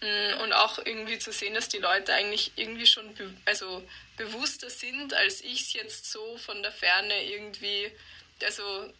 Mm, 0.00 0.40
und 0.42 0.52
auch 0.52 0.78
irgendwie 0.78 1.18
zu 1.18 1.32
sehen, 1.32 1.54
dass 1.54 1.68
die 1.68 1.78
Leute 1.78 2.12
eigentlich 2.12 2.52
irgendwie 2.56 2.86
schon 2.86 3.14
be 3.14 3.32
also 3.46 3.86
bewusster 4.16 4.68
sind, 4.68 5.14
als 5.14 5.40
ich 5.40 5.62
es 5.62 5.72
jetzt 5.72 6.10
so 6.10 6.36
von 6.36 6.62
der 6.62 6.72
Ferne 6.72 7.24
irgendwie, 7.24 7.90
also 8.42 8.92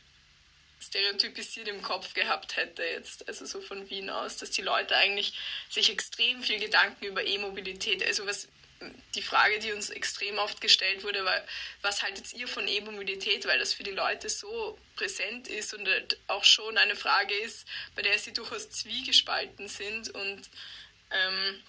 stereotypisiert 0.81 1.69
im 1.69 1.83
Kopf 1.83 2.15
gehabt 2.15 2.57
hätte 2.57 2.83
jetzt, 2.83 3.27
also 3.29 3.45
so 3.45 3.61
von 3.61 3.89
Wien 3.91 4.11
aus, 4.11 4.37
dass 4.37 4.51
die 4.51 4.63
Leute 4.63 4.97
eigentlich 4.97 5.35
sich 5.69 5.91
extrem 5.91 6.43
viel 6.43 6.59
Gedanken 6.59 7.05
über 7.05 7.25
E-Mobilität, 7.25 8.05
also 8.05 8.27
was 8.27 8.49
die 9.15 9.23
Frage, 9.23 9.59
die 9.59 9.73
uns 9.73 9.91
extrem 9.91 10.39
oft 10.39 10.61
gestellt 10.61 11.05
wurde, 11.05 11.25
war, 11.25 11.41
was 11.83 12.03
haltet 12.03 12.33
ihr 12.35 12.49
von 12.49 12.67
E-Mobilität, 12.67 13.47
weil 13.47 13.59
das 13.59 13.73
für 13.73 13.83
die 13.83 13.91
Leute 13.91 14.29
so 14.29 14.79
präsent 14.97 15.49
ist 15.49 15.75
und 15.75 15.87
halt 15.87 16.19
auch 16.27 16.45
schon 16.45 16.77
eine 16.79 16.97
Frage 16.97 17.35
ist, 17.35 17.67
bei 17.95 18.03
der 18.03 18.19
sie 18.19 18.33
durchaus 18.33 18.71
zwiegespalten 18.71 19.69
sind 19.69 20.11
und 20.11 20.43
ähm, 21.11 21.63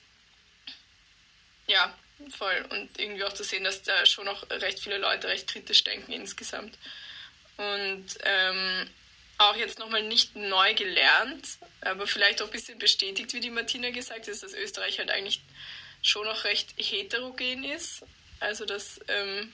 ja, 1.67 1.97
voll. 2.38 2.65
Und 2.69 2.99
irgendwie 2.99 3.23
auch 3.23 3.34
zu 3.34 3.43
sehen, 3.43 3.63
dass 3.63 3.84
da 3.84 4.06
schon 4.06 4.25
noch 4.25 4.49
recht 4.49 4.80
viele 4.80 4.97
Leute 4.97 5.28
recht 5.28 5.47
kritisch 5.47 5.84
denken 5.84 6.12
insgesamt. 6.12 6.78
Und 7.58 8.06
ähm, 8.23 8.89
auch 9.38 9.56
jetzt 9.56 9.80
nochmal 9.80 10.04
nicht 10.04 10.36
neu 10.36 10.73
gelernt, 10.75 11.58
aber 11.82 12.08
vielleicht 12.08 12.41
auch 12.41 12.47
ein 12.47 12.51
bisschen 12.51 12.80
bestätigt, 12.80 13.34
wie 13.34 13.39
die 13.39 13.49
Martina 13.49 13.89
gesagt 13.89 14.28
hat, 14.28 14.43
dass 14.43 14.54
Österreich 14.54 14.99
halt 14.99 15.10
eigentlich 15.10 15.41
schon 16.06 16.26
noch 16.26 16.44
recht 16.44 16.74
heterogen 16.78 17.63
ist. 17.63 18.04
Also 18.39 18.65
dass, 18.65 19.00
ähm, 19.08 19.52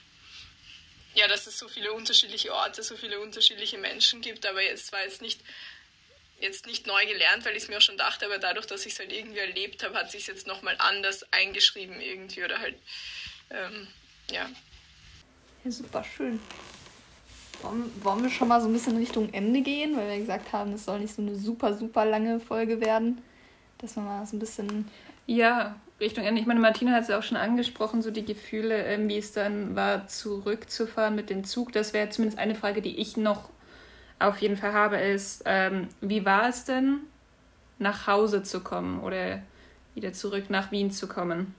ja, 1.16 1.28
dass 1.28 1.48
es 1.48 1.58
so 1.58 1.68
viele 1.68 1.94
unterschiedliche 1.94 2.54
Orte, 2.54 2.84
so 2.84 2.96
viele 2.96 3.20
unterschiedliche 3.20 3.78
Menschen 3.78 4.22
gibt, 4.22 4.46
aber 4.46 4.62
es 4.64 4.92
war 4.92 5.04
jetzt 5.04 5.22
nicht 5.22 5.40
jetzt 6.42 6.66
nicht 6.66 6.88
neu 6.88 7.06
gelernt, 7.06 7.46
weil 7.46 7.56
ich 7.56 7.64
es 7.64 7.70
mir 7.70 7.78
auch 7.78 7.82
schon 7.82 7.98
dachte, 7.98 8.26
aber 8.26 8.40
dadurch, 8.40 8.66
dass 8.66 8.86
ich 8.88 8.94
es 8.94 9.00
halt 9.00 9.12
irgendwie 9.12 9.38
erlebt 9.38 9.84
habe, 9.84 9.96
hat 9.96 10.10
sich 10.10 10.22
es 10.22 10.28
jetzt 10.28 10.48
nochmal 10.48 10.76
anders 10.80 11.24
eingeschrieben 11.32 12.02
irgendwie 12.02 12.44
oder 12.44 12.58
halt, 12.58 12.76
ähm, 13.52 13.88
ja. 14.32 14.50
Ja, 15.64 15.72
super 15.72 16.04
schön. 16.04 16.40
Wollen, 17.62 18.04
wollen 18.04 18.24
wir 18.24 18.32
schon 18.32 18.48
mal 18.48 18.60
so 18.60 18.68
ein 18.68 18.74
bisschen 18.74 18.98
Richtung 18.98 19.32
Ende 19.34 19.62
gehen, 19.62 19.96
weil 19.96 20.10
wir 20.10 20.18
gesagt 20.18 20.52
haben, 20.52 20.74
es 20.74 20.86
soll 20.86 21.00
nicht 21.00 21.14
so 21.14 21.22
eine 21.22 21.36
super, 21.36 21.78
super 21.78 22.06
lange 22.06 22.40
Folge 22.40 22.82
werden, 22.82 23.22
dass 23.78 23.96
wir 23.96 24.02
mal 24.02 24.26
so 24.26 24.36
ein 24.36 24.40
bisschen. 24.40 24.90
Ja, 25.28 25.80
Richtung 26.02 26.26
Ende. 26.26 26.42
Ich 26.42 26.48
meine, 26.48 26.60
Martina 26.60 26.92
hat 26.94 27.04
es 27.04 27.08
ja 27.08 27.20
auch 27.20 27.24
schon 27.24 27.38
angesprochen, 27.38 28.02
so 28.02 28.12
die 28.12 28.26
Gefühle, 28.26 28.86
ähm, 28.86 29.08
wie 29.08 29.18
es 29.18 29.32
dann 29.32 29.76
war, 29.76 30.08
zurückzufahren 30.08 31.16
mit 31.16 31.30
dem 31.30 31.44
Zug. 31.44 31.72
Das 31.72 31.94
wäre 31.94 32.10
zumindest 32.10 32.40
eine 32.40 32.56
Frage, 32.56 32.82
die 32.82 33.00
ich 33.00 33.18
noch 33.18 33.50
auf 34.20 34.40
jeden 34.40 34.58
Fall 34.58 34.74
habe, 34.74 34.98
ist, 34.98 35.44
ähm, 35.46 35.88
wie 36.02 36.26
war 36.26 36.50
es 36.50 36.66
denn, 36.66 37.00
nach 37.80 38.06
Hause 38.08 38.44
zu 38.44 38.62
kommen 38.62 39.02
oder 39.02 39.42
wieder 39.96 40.14
zurück 40.14 40.50
nach 40.50 40.72
Wien 40.72 40.92
zu 40.92 41.08
kommen? 41.08 41.56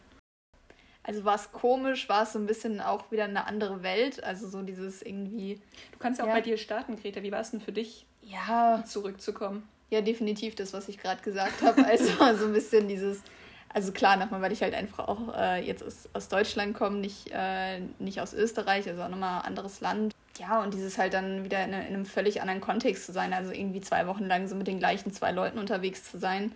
Also 1.04 1.24
war 1.24 1.34
es 1.34 1.50
komisch, 1.50 2.08
war 2.08 2.22
es 2.22 2.32
so 2.32 2.38
ein 2.38 2.46
bisschen 2.46 2.80
auch 2.80 3.10
wieder 3.10 3.24
eine 3.24 3.46
andere 3.46 3.82
Welt, 3.82 4.22
also 4.22 4.48
so 4.48 4.62
dieses 4.62 5.02
irgendwie. 5.02 5.60
Du 5.90 5.98
kannst 5.98 6.20
ja 6.20 6.26
auch 6.26 6.30
bei 6.30 6.40
dir 6.40 6.56
starten, 6.56 6.96
Greta. 6.96 7.22
Wie 7.24 7.32
war 7.32 7.40
es 7.40 7.50
denn 7.50 7.60
für 7.60 7.72
dich, 7.72 8.06
ja. 8.22 8.84
zurückzukommen? 8.86 9.68
Ja, 9.90 10.00
definitiv 10.00 10.54
das, 10.54 10.72
was 10.72 10.88
ich 10.88 10.98
gerade 10.98 11.20
gesagt 11.22 11.60
habe. 11.62 11.84
Also 11.84 12.06
so 12.38 12.46
ein 12.46 12.52
bisschen 12.52 12.86
dieses, 12.86 13.22
also 13.74 13.92
klar, 13.92 14.16
nochmal, 14.16 14.42
weil 14.42 14.52
ich 14.52 14.62
halt 14.62 14.74
einfach 14.74 15.08
auch 15.08 15.34
äh, 15.34 15.64
jetzt 15.64 15.82
aus, 15.82 16.08
aus 16.12 16.28
Deutschland 16.28 16.74
komme, 16.74 16.98
nicht, 16.98 17.30
äh, 17.32 17.80
nicht 17.98 18.20
aus 18.20 18.34
Österreich, 18.34 18.88
also 18.88 19.02
auch 19.02 19.08
nochmal 19.08 19.40
ein 19.40 19.46
anderes 19.46 19.80
Land. 19.80 20.14
Ja, 20.38 20.62
und 20.62 20.74
dieses 20.74 20.98
halt 20.98 21.14
dann 21.14 21.44
wieder 21.44 21.62
in, 21.64 21.72
in, 21.72 21.74
einem 21.74 22.06
völlig 22.06 22.40
anderen 22.40 22.60
Kontext 22.60 23.06
zu 23.06 23.12
sein, 23.12 23.32
also 23.32 23.52
irgendwie 23.52 23.80
zwei 23.80 24.06
Wochen 24.06 24.24
lang 24.24 24.46
so 24.48 24.54
mit 24.54 24.66
den 24.66 24.78
gleichen 24.78 25.12
zwei 25.12 25.30
Leuten 25.30 25.58
unterwegs 25.58 26.10
zu 26.10 26.18
sein 26.18 26.52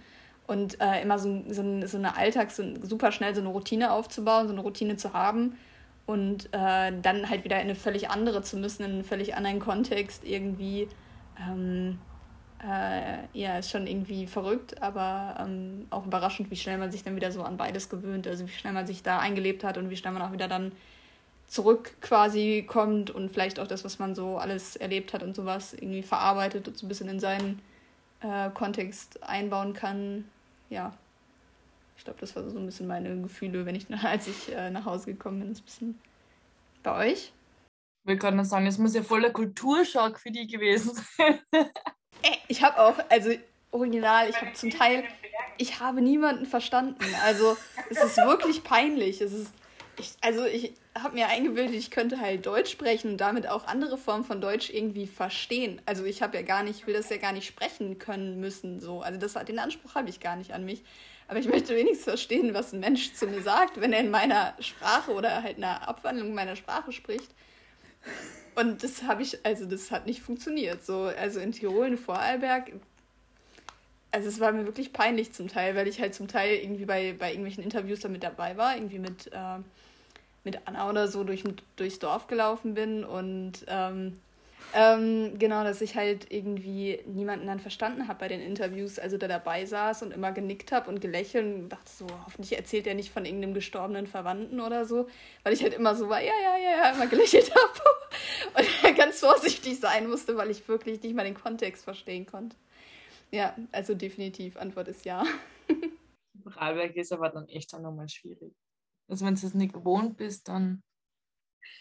und 0.47 0.81
äh, 0.81 1.03
immer 1.03 1.19
so, 1.19 1.43
so, 1.49 1.87
so 1.87 1.99
eine 1.99 2.17
Alltags-, 2.17 2.57
so 2.57 2.65
super 2.83 3.13
schnell 3.13 3.35
so 3.35 3.41
eine 3.41 3.51
Routine 3.51 3.93
aufzubauen, 3.93 4.47
so 4.47 4.53
eine 4.53 4.63
Routine 4.63 4.97
zu 4.97 5.13
haben 5.13 5.57
und 6.07 6.47
äh, 6.53 6.93
dann 7.03 7.29
halt 7.29 7.45
wieder 7.45 7.57
in 7.57 7.63
eine 7.63 7.75
völlig 7.75 8.11
andere 8.11 8.43
zu 8.43 8.57
müssen, 8.57 8.85
in 8.85 8.93
einen 8.93 9.05
völlig 9.05 9.35
anderen 9.35 9.59
Kontext 9.59 10.25
irgendwie. 10.25 10.89
Ähm, 11.39 11.99
äh, 12.67 13.19
ja, 13.33 13.59
ist 13.59 13.71
schon 13.71 13.87
irgendwie 13.87 14.27
verrückt, 14.27 14.83
aber 14.83 15.37
ähm, 15.39 15.87
auch 15.91 16.07
überraschend, 16.07 16.51
wie 16.51 16.57
schnell 16.57 16.79
man 16.79 16.91
sich 16.91 17.05
dann 17.05 17.17
wieder 17.17 17.33
so 17.33 17.43
an 17.43 17.57
beides 17.57 17.89
gewöhnt, 17.89 18.27
also 18.27 18.47
wie 18.47 18.53
schnell 18.53 18.73
man 18.73 18.87
sich 18.87 19.03
da 19.03 19.19
eingelebt 19.19 19.65
hat 19.65 19.79
und 19.79 19.91
wie 19.91 19.97
schnell 19.97 20.13
man 20.13 20.23
auch 20.23 20.33
wieder 20.33 20.49
dann 20.49 20.73
zurück 21.47 21.93
quasi 22.01 22.65
kommt 22.67 23.11
und 23.11 23.31
vielleicht 23.31 23.61
auch 23.61 23.69
das, 23.69 23.85
was 23.85 23.99
man 23.99 24.15
so 24.15 24.39
alles 24.39 24.75
erlebt 24.75 25.15
hat 25.15 25.23
und 25.23 25.37
sowas 25.37 25.75
irgendwie 25.75 26.03
verarbeitet 26.03 26.67
und 26.67 26.77
so 26.77 26.87
ein 26.87 26.89
bisschen 26.89 27.09
in 27.09 27.21
seinen 27.21 27.63
äh, 28.21 28.51
Kontext 28.51 29.23
einbauen 29.23 29.73
kann 29.73 30.25
ja, 30.69 30.97
ich 31.97 32.05
glaube, 32.05 32.21
das 32.21 32.35
war 32.37 32.49
so 32.49 32.59
ein 32.59 32.67
bisschen 32.67 32.87
meine 32.87 33.21
Gefühle, 33.23 33.67
wenn 33.67 33.75
ich, 33.75 33.87
als 34.05 34.29
ich 34.29 34.55
äh, 34.55 34.71
nach 34.71 34.85
Hause 34.85 35.13
gekommen 35.13 35.41
bin. 35.41 35.49
Das 35.51 35.61
bisschen 35.61 35.99
bei 36.83 37.11
euch. 37.11 37.33
Ich 38.03 38.09
will 38.09 38.17
gerade 38.17 38.37
noch 38.37 38.45
sagen, 38.45 38.67
es 38.67 38.79
muss 38.79 38.95
ja 38.95 39.03
voller 39.03 39.31
Kulturschock 39.31 40.21
für 40.21 40.31
die 40.31 40.47
gewesen 40.47 40.95
sein. 40.95 41.41
Ich 42.49 42.63
habe 42.63 42.81
auch, 42.81 42.95
also 43.09 43.31
original, 43.71 44.29
ich 44.29 44.41
habe 44.41 44.53
zum 44.55 44.71
Teil, 44.71 45.05
ich 45.59 45.81
habe 45.81 46.01
niemanden 46.01 46.47
verstanden. 46.47 47.05
Also 47.25 47.57
es 47.91 48.03
ist 48.03 48.17
wirklich 48.19 48.65
peinlich. 48.65 49.21
Es 49.21 49.33
ist, 49.33 49.53
ich, 49.99 50.13
also 50.21 50.45
ich 50.45 50.75
habe 50.95 51.15
mir 51.15 51.29
eingebildet, 51.29 51.75
ich 51.75 51.91
könnte 51.91 52.21
halt 52.21 52.47
Deutsch 52.47 52.71
sprechen 52.71 53.13
und 53.13 53.19
damit 53.19 53.49
auch 53.49 53.67
andere 53.67 53.99
Formen 53.99 54.25
von 54.25 54.41
Deutsch 54.41 54.71
irgendwie 54.71 55.07
verstehen. 55.07 55.81
Also 55.87 56.05
ich 56.05 56.23
habe 56.23 56.37
ja 56.37 56.43
gar 56.43 56.63
nicht, 56.63 56.87
will 56.87 56.95
das 56.95 57.11
ja 57.11 57.17
gar 57.17 57.33
nicht 57.33 57.47
sprechen 57.47 57.99
können 57.99 58.41
müssen. 58.41 58.81
So. 58.81 59.01
Also 59.03 59.19
das, 59.19 59.35
den 59.45 59.59
Anspruch 59.59 59.95
habe 59.95 60.09
ich 60.09 60.21
gar 60.21 60.37
nicht 60.37 60.53
an 60.53 60.65
mich. 60.65 60.83
Aber 61.29 61.39
ich 61.39 61.49
möchte 61.49 61.75
wenigstens 61.75 62.05
verstehen, 62.05 62.55
was 62.55 62.73
ein 62.73 62.81
Mensch 62.81 63.13
zu 63.15 63.27
mir 63.27 63.43
sagt, 63.43 63.81
wenn 63.81 63.93
er 63.93 64.01
in 64.01 64.11
meiner 64.11 64.55
Sprache 64.61 65.13
oder 65.13 65.43
halt 65.43 65.57
einer 65.57 65.89
Abwandlung 65.89 66.35
meiner 66.35 66.57
Sprache 66.57 66.93
spricht. 66.93 67.31
Und 68.57 68.83
das 68.83 69.05
habe 69.05 69.23
ich, 69.23 69.45
also 69.45 69.67
das 69.67 69.91
hat 69.91 70.07
nicht 70.07 70.23
funktioniert. 70.23 70.85
So, 70.85 71.03
also 71.03 71.41
in 71.41 71.53
Tirol, 71.53 71.87
in 71.87 71.99
Vorarlberg, 71.99 72.73
also 74.11 74.29
es 74.29 74.41
war 74.41 74.51
mir 74.53 74.65
wirklich 74.65 74.93
peinlich 74.93 75.33
zum 75.33 75.49
Teil, 75.49 75.77
weil 75.77 75.87
ich 75.87 76.01
halt 76.01 76.15
zum 76.15 76.27
Teil 76.27 76.57
irgendwie 76.57 76.87
bei, 76.87 77.15
bei 77.19 77.31
irgendwelchen 77.31 77.63
Interviews 77.63 78.01
damit 78.01 78.23
dabei 78.23 78.57
war, 78.57 78.75
irgendwie 78.75 78.99
mit 78.99 79.31
äh, 79.33 79.59
mit 80.47 80.61
Anna 80.65 80.89
oder 80.89 81.09
so 81.09 81.25
durch, 81.25 81.45
durchs 81.75 81.99
Dorf 81.99 82.29
gelaufen 82.29 82.73
bin 82.73 83.05
und 83.05 83.67
ähm, 83.67 84.19
ähm, 84.75 85.39
genau, 85.39 85.65
dass 85.65 85.81
ich 85.81 85.97
halt 85.97 86.31
irgendwie 86.31 87.01
niemanden 87.07 87.47
dann 87.47 87.61
verstanden 87.61 88.09
habe 88.09 88.19
bei 88.19 88.29
den 88.29 88.41
Interviews, 88.41 88.99
also 88.99 89.17
da 89.17 89.29
dabei 89.29 89.65
saß 89.65 90.03
und 90.03 90.13
immer 90.13 90.33
genickt 90.33 90.73
habe 90.73 90.91
und 90.91 91.01
gelächelt 91.01 91.45
und 91.45 91.69
dachte 91.69 91.91
so, 91.91 92.07
hoffentlich 92.25 92.57
erzählt 92.57 92.87
er 92.87 92.95
nicht 92.95 93.11
von 93.11 93.25
irgendeinem 93.25 93.55
gestorbenen 93.55 94.07
Verwandten 94.07 94.61
oder 94.61 94.85
so, 94.85 95.09
weil 95.43 95.53
ich 95.53 95.63
halt 95.63 95.75
immer 95.75 95.95
so 95.95 96.09
war, 96.09 96.21
ja, 96.21 96.33
ja, 96.43 96.57
ja, 96.57 96.71
ja, 96.71 96.91
immer 96.91 97.07
gelächelt 97.07 97.51
habe 97.55 97.81
und 98.59 98.97
ganz 98.97 99.21
vorsichtig 99.21 99.81
sein 99.81 100.09
musste, 100.09 100.37
weil 100.37 100.51
ich 100.51 100.67
wirklich 100.69 101.03
nicht 101.03 101.15
mal 101.15 101.25
den 101.25 101.35
Kontext 101.35 101.85
verstehen 101.85 102.27
konnte. 102.27 102.57
Ja, 103.33 103.57
also 103.73 103.95
definitiv, 103.95 104.57
Antwort 104.57 104.89
ist 104.89 105.05
ja. 105.05 105.25
Vorarlberg 106.43 106.95
ist 106.97 107.13
aber 107.13 107.29
dann 107.31 107.49
echt 107.49 107.75
auch 107.75 107.81
nochmal 107.81 108.09
schwierig. 108.09 108.55
Also 109.09 109.27
wenn 109.27 109.35
du 109.35 109.47
es 109.47 109.55
nicht 109.55 109.73
gewohnt 109.73 110.17
bist, 110.17 110.49
dann. 110.49 110.83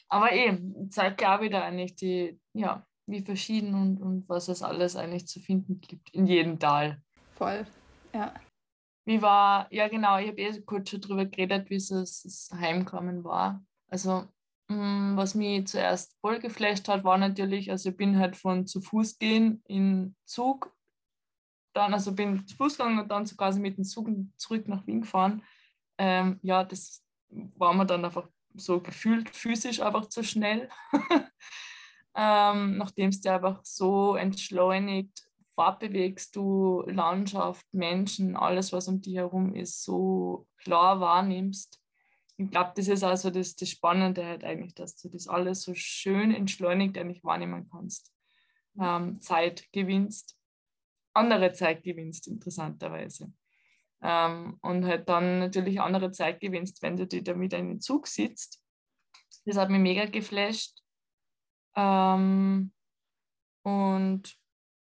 Aber 0.07 0.31
eben, 0.31 0.89
zeigt 0.89 1.25
auch 1.25 1.41
wieder 1.41 1.63
eigentlich 1.63 1.95
die, 1.95 2.39
ja, 2.53 2.85
wie 3.07 3.21
verschieden 3.21 3.73
und, 3.75 4.01
und 4.01 4.29
was 4.29 4.47
es 4.47 4.61
alles 4.61 4.95
eigentlich 4.95 5.27
zu 5.27 5.39
finden 5.39 5.79
gibt 5.81 6.09
in 6.11 6.25
jedem 6.25 6.59
Tal. 6.59 7.01
Voll, 7.31 7.65
ja. 8.13 8.33
Wie 9.05 9.21
war, 9.21 9.71
ja 9.71 9.87
genau, 9.87 10.17
ich 10.17 10.29
habe 10.29 10.41
eh 10.41 10.61
kurz 10.61 10.89
schon 10.89 11.01
drüber 11.01 11.25
geredet, 11.25 11.69
wie 11.69 11.75
es 11.75 11.89
das 11.89 12.49
Heimkommen 12.53 13.23
war. 13.23 13.63
Also, 13.87 14.27
mh, 14.67 14.75
mm, 15.13 15.17
was 15.17 15.35
mich 15.35 15.67
zuerst 15.67 16.17
voll 16.21 16.39
geflasht 16.39 16.87
hat, 16.87 17.03
war 17.03 17.17
natürlich, 17.17 17.69
also 17.69 17.89
ich 17.89 17.97
bin 17.97 18.17
halt 18.17 18.35
von 18.35 18.65
zu 18.65 18.81
Fuß 18.81 19.19
gehen 19.19 19.61
in 19.67 20.15
Zug, 20.25 20.75
dann, 21.73 21.93
also 21.93 22.15
bin 22.15 22.47
zu 22.47 22.55
Fuß 22.55 22.77
gegangen 22.77 22.99
und 22.99 23.09
dann 23.09 23.25
so 23.25 23.35
quasi 23.35 23.59
mit 23.59 23.77
dem 23.77 23.83
Zug 23.83 24.09
zurück 24.37 24.67
nach 24.67 24.87
Wien 24.87 25.01
gefahren. 25.01 25.43
Ähm, 25.97 26.39
ja, 26.41 26.63
das 26.63 27.03
war 27.29 27.73
man 27.73 27.87
dann 27.87 28.05
einfach 28.05 28.27
so 28.57 28.79
gefühlt 28.81 29.29
physisch 29.29 29.81
einfach 29.81 30.07
zu 30.07 30.23
schnell. 30.23 30.69
ähm, 32.15 32.77
nachdem 32.77 33.09
es 33.09 33.21
dir 33.21 33.35
einfach 33.35 33.59
so 33.63 34.15
entschleunigt 34.15 35.25
fortbewegst, 35.55 36.35
du 36.35 36.83
Landschaft, 36.87 37.65
Menschen, 37.73 38.35
alles, 38.35 38.73
was 38.73 38.87
um 38.87 39.01
dich 39.01 39.15
herum 39.15 39.55
ist, 39.55 39.83
so 39.83 40.47
klar 40.57 40.99
wahrnimmst. 40.99 41.81
Ich 42.37 42.51
glaube, 42.51 42.73
das 42.75 42.89
ist 42.89 43.03
also 43.03 43.29
das, 43.29 43.55
das 43.55 43.69
Spannende 43.69 44.25
halt 44.25 44.43
eigentlich, 44.43 44.75
dass 44.75 44.97
du 44.97 45.09
das 45.09 45.27
alles 45.27 45.61
so 45.61 45.73
schön 45.73 46.33
entschleunigt 46.33 46.97
eigentlich 46.97 47.23
wahrnehmen 47.23 47.69
kannst. 47.71 48.13
Ähm, 48.77 49.21
Zeit 49.21 49.71
gewinnst, 49.71 50.37
andere 51.13 51.53
Zeit 51.53 51.83
gewinnst, 51.83 52.27
interessanterweise. 52.27 53.31
Ähm, 54.07 54.59
und 54.61 54.85
halt 54.85 55.09
dann 55.09 55.39
natürlich 55.39 55.81
andere 55.81 56.11
Zeit 56.11 56.39
gewinnst, 56.39 56.83
wenn 56.83 56.95
du 56.95 57.07
dir 57.07 57.23
da 57.23 57.39
wieder 57.39 57.57
in 57.57 57.69
den 57.69 57.81
Zug 57.81 58.05
sitzt. 58.05 58.61
Das 59.45 59.57
hat 59.57 59.71
mich 59.71 59.79
mega 59.79 60.05
geflasht. 60.05 60.79
Ähm, 61.75 62.71
und 63.63 64.37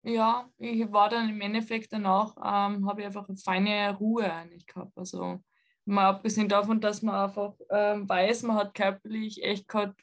ja, 0.03 0.48
ich 0.57 0.90
war 0.92 1.11
dann 1.11 1.29
im 1.29 1.42
Endeffekt 1.42 1.92
danach, 1.92 2.37
ähm, 2.38 2.88
habe 2.88 3.03
ich 3.03 3.07
einfach 3.07 3.29
eine 3.29 3.37
feine 3.37 3.94
Ruhe 3.98 4.33
eigentlich 4.33 4.66
gehabt. 4.66 4.96
Also 4.96 5.40
mal 5.85 6.09
abgesehen 6.09 6.48
davon, 6.48 6.81
dass 6.81 7.03
man 7.03 7.14
einfach 7.14 7.55
ähm, 7.68 8.09
weiß, 8.09 8.44
man 8.44 8.57
hat 8.57 8.75
körperlich 8.75 9.42
echt 9.44 9.68
gerade 9.68 9.94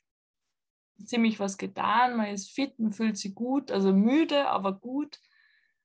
ziemlich 1.04 1.40
was 1.40 1.58
getan, 1.58 2.16
man 2.16 2.28
ist 2.28 2.52
fit, 2.52 2.78
man 2.78 2.94
fühlt 2.94 3.18
sich 3.18 3.34
gut, 3.34 3.72
also 3.72 3.92
müde, 3.92 4.48
aber 4.50 4.74
gut. 4.74 5.20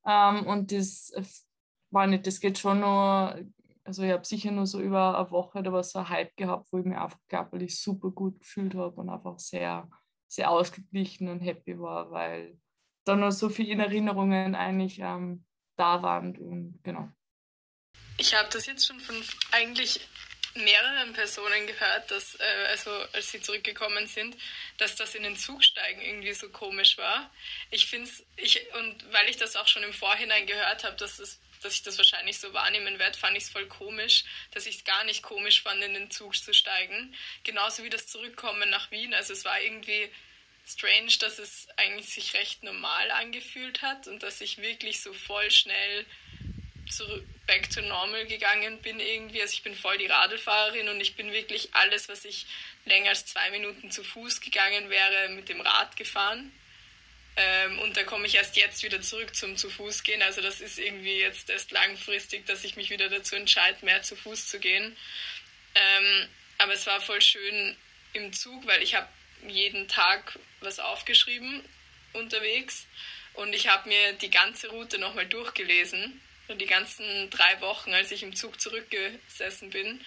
Ähm, 0.04 0.46
und 0.46 0.72
das 0.72 1.12
war 1.94 2.06
nicht, 2.06 2.26
das 2.26 2.40
geht 2.40 2.58
schon 2.58 2.80
nur 2.80 3.38
also 3.84 4.02
ich 4.02 4.10
habe 4.10 4.24
sicher 4.24 4.50
nur 4.50 4.66
so 4.66 4.80
über 4.80 5.18
eine 5.18 5.30
Woche 5.30 5.58
oder 5.58 5.72
was 5.72 5.92
so 5.92 5.98
ein 5.98 6.08
Hype 6.08 6.36
gehabt, 6.36 6.68
wo 6.72 6.78
ich 6.78 6.86
mich 6.86 6.96
einfach 6.96 7.18
körperlich 7.28 7.80
super 7.80 8.10
gut 8.10 8.40
gefühlt 8.40 8.74
habe 8.74 9.00
und 9.00 9.10
einfach 9.10 9.38
sehr, 9.38 9.88
sehr 10.26 10.50
ausgeglichen 10.50 11.28
und 11.28 11.40
happy 11.40 11.78
war, 11.78 12.10
weil 12.10 12.58
da 13.04 13.14
noch 13.14 13.30
so 13.30 13.50
viele 13.50 13.82
Erinnerungen 13.82 14.54
eigentlich 14.54 14.98
ähm, 15.00 15.44
da 15.76 16.02
waren 16.02 16.36
und 16.38 16.80
genau. 16.82 17.10
Ich 18.16 18.34
habe 18.34 18.48
das 18.50 18.66
jetzt 18.66 18.86
schon 18.86 19.00
von 19.00 19.16
eigentlich 19.52 20.00
mehreren 20.54 21.12
Personen 21.12 21.66
gehört, 21.66 22.10
dass, 22.10 22.36
äh, 22.36 22.66
also 22.70 22.90
als 23.12 23.32
sie 23.32 23.40
zurückgekommen 23.40 24.06
sind, 24.06 24.36
dass 24.78 24.94
das 24.96 25.14
in 25.14 25.24
den 25.24 25.36
Zug 25.36 25.62
steigen 25.64 26.00
irgendwie 26.00 26.32
so 26.32 26.48
komisch 26.48 26.96
war. 26.96 27.30
Ich 27.70 27.86
finde 27.86 28.08
es, 28.08 28.24
ich, 28.36 28.62
und 28.78 29.12
weil 29.12 29.28
ich 29.28 29.36
das 29.36 29.56
auch 29.56 29.66
schon 29.66 29.82
im 29.82 29.92
Vorhinein 29.92 30.46
gehört 30.46 30.84
habe, 30.84 30.96
dass, 30.96 31.16
das, 31.16 31.40
dass 31.64 31.74
ich 31.74 31.82
das 31.82 31.98
wahrscheinlich 31.98 32.38
so 32.38 32.52
wahrnehmen 32.52 32.98
werde, 32.98 33.18
fand 33.18 33.36
ich 33.36 33.44
es 33.44 33.50
voll 33.50 33.66
komisch, 33.66 34.24
dass 34.50 34.66
ich 34.66 34.76
es 34.76 34.84
gar 34.84 35.04
nicht 35.04 35.22
komisch 35.22 35.62
fand, 35.62 35.82
in 35.82 35.94
den 35.94 36.10
Zug 36.10 36.36
zu 36.36 36.52
steigen. 36.52 37.14
Genauso 37.42 37.84
wie 37.84 37.90
das 37.90 38.06
Zurückkommen 38.06 38.70
nach 38.70 38.90
Wien. 38.90 39.14
Also 39.14 39.32
es 39.32 39.44
war 39.44 39.60
irgendwie 39.60 40.10
strange, 40.66 41.12
dass 41.20 41.38
es 41.38 41.68
eigentlich 41.76 42.08
sich 42.08 42.34
recht 42.34 42.62
normal 42.62 43.10
angefühlt 43.10 43.82
hat 43.82 44.06
und 44.08 44.22
dass 44.22 44.40
ich 44.40 44.58
wirklich 44.58 45.00
so 45.00 45.12
voll 45.12 45.50
schnell 45.50 46.06
zurück 46.90 47.24
back 47.46 47.70
to 47.70 47.80
normal 47.82 48.26
gegangen 48.26 48.80
bin 48.80 49.00
irgendwie. 49.00 49.42
Also 49.42 49.54
ich 49.54 49.62
bin 49.62 49.74
voll 49.74 49.98
die 49.98 50.06
Radlfahrerin 50.06 50.88
und 50.88 51.00
ich 51.00 51.14
bin 51.14 51.32
wirklich 51.32 51.74
alles, 51.74 52.08
was 52.08 52.24
ich 52.24 52.46
länger 52.84 53.10
als 53.10 53.26
zwei 53.26 53.50
Minuten 53.50 53.90
zu 53.90 54.02
Fuß 54.02 54.40
gegangen 54.40 54.90
wäre, 54.90 55.28
mit 55.30 55.48
dem 55.48 55.60
Rad 55.60 55.96
gefahren. 55.96 56.52
Ähm, 57.36 57.78
und 57.80 57.96
da 57.96 58.04
komme 58.04 58.26
ich 58.26 58.36
erst 58.36 58.56
jetzt 58.56 58.82
wieder 58.82 59.00
zurück 59.02 59.34
zum 59.34 59.56
zu 59.56 59.68
Fuß 59.68 60.02
gehen. 60.04 60.22
Also 60.22 60.40
das 60.40 60.60
ist 60.60 60.78
irgendwie 60.78 61.18
jetzt 61.18 61.50
erst 61.50 61.72
langfristig, 61.72 62.46
dass 62.46 62.64
ich 62.64 62.76
mich 62.76 62.90
wieder 62.90 63.08
dazu 63.08 63.34
entscheide, 63.34 63.84
mehr 63.84 64.02
zu 64.02 64.14
Fuß 64.14 64.48
zu 64.48 64.60
gehen. 64.60 64.96
Ähm, 65.74 66.28
aber 66.58 66.72
es 66.72 66.86
war 66.86 67.00
voll 67.00 67.20
schön 67.20 67.76
im 68.12 68.32
Zug, 68.32 68.66
weil 68.66 68.82
ich 68.82 68.94
habe 68.94 69.08
jeden 69.46 69.88
Tag 69.88 70.38
was 70.60 70.78
aufgeschrieben 70.78 71.62
unterwegs 72.12 72.86
und 73.34 73.52
ich 73.52 73.66
habe 73.66 73.88
mir 73.88 74.12
die 74.14 74.30
ganze 74.30 74.68
Route 74.68 74.98
nochmal 74.98 75.26
durchgelesen 75.26 76.20
die 76.48 76.66
ganzen 76.66 77.30
drei 77.30 77.60
Wochen, 77.60 77.94
als 77.94 78.10
ich 78.10 78.22
im 78.22 78.36
Zug 78.36 78.60
zurückgesessen 78.60 79.70
bin. 79.70 80.00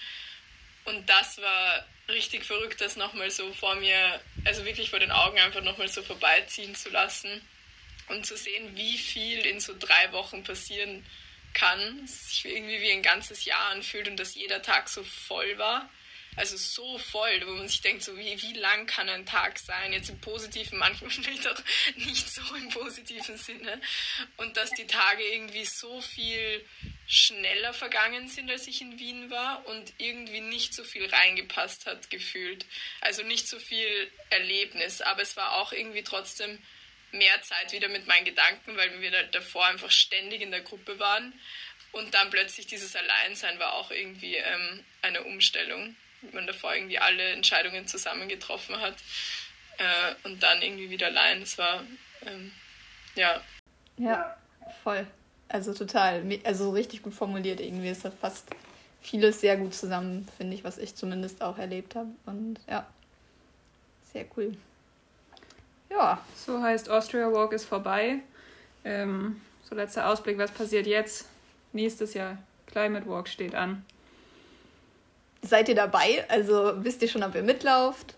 Und 0.85 1.09
das 1.09 1.41
war 1.41 1.85
richtig 2.09 2.45
verrückt, 2.45 2.81
das 2.81 2.95
nochmal 2.95 3.29
so 3.31 3.51
vor 3.53 3.75
mir, 3.75 4.19
also 4.45 4.65
wirklich 4.65 4.89
vor 4.89 4.99
den 4.99 5.11
Augen 5.11 5.39
einfach 5.39 5.61
nochmal 5.61 5.89
so 5.89 6.01
vorbeiziehen 6.01 6.75
zu 6.75 6.89
lassen 6.89 7.41
und 8.09 8.25
zu 8.25 8.37
sehen, 8.37 8.75
wie 8.75 8.97
viel 8.97 9.45
in 9.45 9.59
so 9.59 9.73
drei 9.77 10.11
Wochen 10.11 10.43
passieren 10.43 11.05
kann, 11.53 12.07
sich 12.07 12.45
irgendwie 12.45 12.79
wie 12.81 12.91
ein 12.91 13.01
ganzes 13.01 13.45
Jahr 13.45 13.69
anfühlt 13.69 14.07
und 14.07 14.17
dass 14.17 14.35
jeder 14.35 14.61
Tag 14.61 14.89
so 14.89 15.03
voll 15.03 15.57
war 15.57 15.89
also 16.37 16.55
so 16.55 16.99
voll, 16.99 17.41
wo 17.47 17.51
man 17.51 17.67
sich 17.67 17.81
denkt, 17.81 18.03
so 18.03 18.15
wie, 18.15 18.39
wie 18.41 18.53
lang 18.53 18.85
kann 18.85 19.09
ein 19.09 19.25
Tag 19.25 19.57
sein? 19.57 19.91
Jetzt 19.91 20.09
im 20.09 20.21
positiven, 20.21 20.77
manchmal 20.77 21.09
vielleicht 21.09 21.47
auch 21.47 21.59
nicht 21.95 22.29
so 22.29 22.41
im 22.55 22.69
positiven 22.69 23.37
Sinne. 23.37 23.81
Und 24.37 24.55
dass 24.55 24.69
die 24.71 24.85
Tage 24.85 25.23
irgendwie 25.23 25.65
so 25.65 25.99
viel 25.99 26.63
schneller 27.07 27.73
vergangen 27.73 28.29
sind, 28.29 28.51
als 28.51 28.67
ich 28.67 28.81
in 28.81 28.99
Wien 28.99 29.31
war 29.31 29.65
und 29.65 29.93
irgendwie 29.97 30.41
nicht 30.41 30.75
so 30.75 30.83
viel 30.83 31.07
reingepasst 31.07 31.87
hat, 31.87 32.11
gefühlt. 32.11 32.67
Also 33.01 33.23
nicht 33.23 33.47
so 33.47 33.57
viel 33.57 34.11
Erlebnis, 34.29 35.01
aber 35.01 35.23
es 35.23 35.37
war 35.37 35.55
auch 35.55 35.71
irgendwie 35.71 36.03
trotzdem 36.03 36.59
mehr 37.13 37.41
Zeit 37.41 37.71
wieder 37.71 37.87
mit 37.87 38.05
meinen 38.05 38.25
Gedanken, 38.25 38.77
weil 38.77 39.01
wir 39.01 39.23
davor 39.23 39.65
einfach 39.65 39.89
ständig 39.89 40.41
in 40.41 40.51
der 40.51 40.61
Gruppe 40.61 40.99
waren. 40.99 41.33
Und 41.93 42.13
dann 42.13 42.29
plötzlich 42.29 42.67
dieses 42.67 42.95
Alleinsein 42.95 43.57
war 43.57 43.73
auch 43.73 43.89
irgendwie 43.89 44.35
ähm, 44.35 44.85
eine 45.01 45.23
Umstellung 45.23 45.95
man 46.33 46.47
davor 46.47 46.73
irgendwie 46.73 46.99
alle 46.99 47.29
Entscheidungen 47.29 47.87
zusammen 47.87 48.27
getroffen 48.27 48.79
hat 48.79 48.95
äh, 49.77 50.27
und 50.27 50.41
dann 50.41 50.61
irgendwie 50.61 50.89
wieder 50.89 51.07
allein. 51.07 51.39
Das 51.39 51.57
war, 51.57 51.83
ähm, 52.25 52.51
ja. 53.15 53.41
Ja, 53.97 54.37
voll. 54.83 55.05
Also 55.49 55.73
total, 55.73 56.23
also 56.43 56.71
richtig 56.71 57.01
gut 57.01 57.13
formuliert 57.13 57.59
irgendwie. 57.59 57.89
Es 57.89 58.03
hat 58.03 58.13
fast 58.19 58.47
vieles 59.01 59.39
sehr 59.39 59.55
gut 59.57 59.73
zusammen, 59.73 60.27
finde 60.37 60.55
ich, 60.55 60.63
was 60.63 60.77
ich 60.77 60.95
zumindest 60.95 61.41
auch 61.41 61.57
erlebt 61.57 61.95
habe. 61.95 62.09
Und 62.25 62.59
ja, 62.67 62.85
sehr 64.11 64.25
cool. 64.35 64.57
Ja. 65.89 66.21
So 66.35 66.61
heißt 66.61 66.89
Austria 66.89 67.31
Walk 67.31 67.53
ist 67.53 67.65
vorbei. 67.65 68.19
Ähm, 68.83 69.41
so 69.67 69.75
letzter 69.75 70.09
Ausblick, 70.09 70.37
was 70.37 70.51
passiert 70.51 70.87
jetzt? 70.87 71.25
Nächstes 71.73 72.13
Jahr 72.13 72.37
Climate 72.67 73.07
Walk 73.07 73.27
steht 73.27 73.55
an. 73.55 73.85
Seid 75.41 75.69
ihr 75.69 75.75
dabei? 75.75 76.25
Also 76.29 76.73
wisst 76.83 77.01
ihr 77.01 77.07
schon, 77.07 77.23
ob 77.23 77.35
ihr 77.35 77.43
mitlauft? 77.43 78.15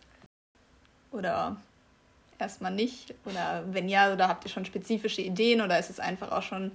Oder 1.12 1.58
erstmal 2.38 2.74
nicht? 2.74 3.14
Oder 3.26 3.64
wenn 3.72 3.90
ja, 3.90 4.14
oder 4.14 4.28
habt 4.28 4.46
ihr 4.46 4.52
schon 4.52 4.66
spezifische 4.66 5.22
Ideen 5.22 5.62
oder 5.62 5.78
ist 5.78 5.90
es 5.90 6.00
einfach 6.00 6.32
auch 6.32 6.44
schon 6.44 6.72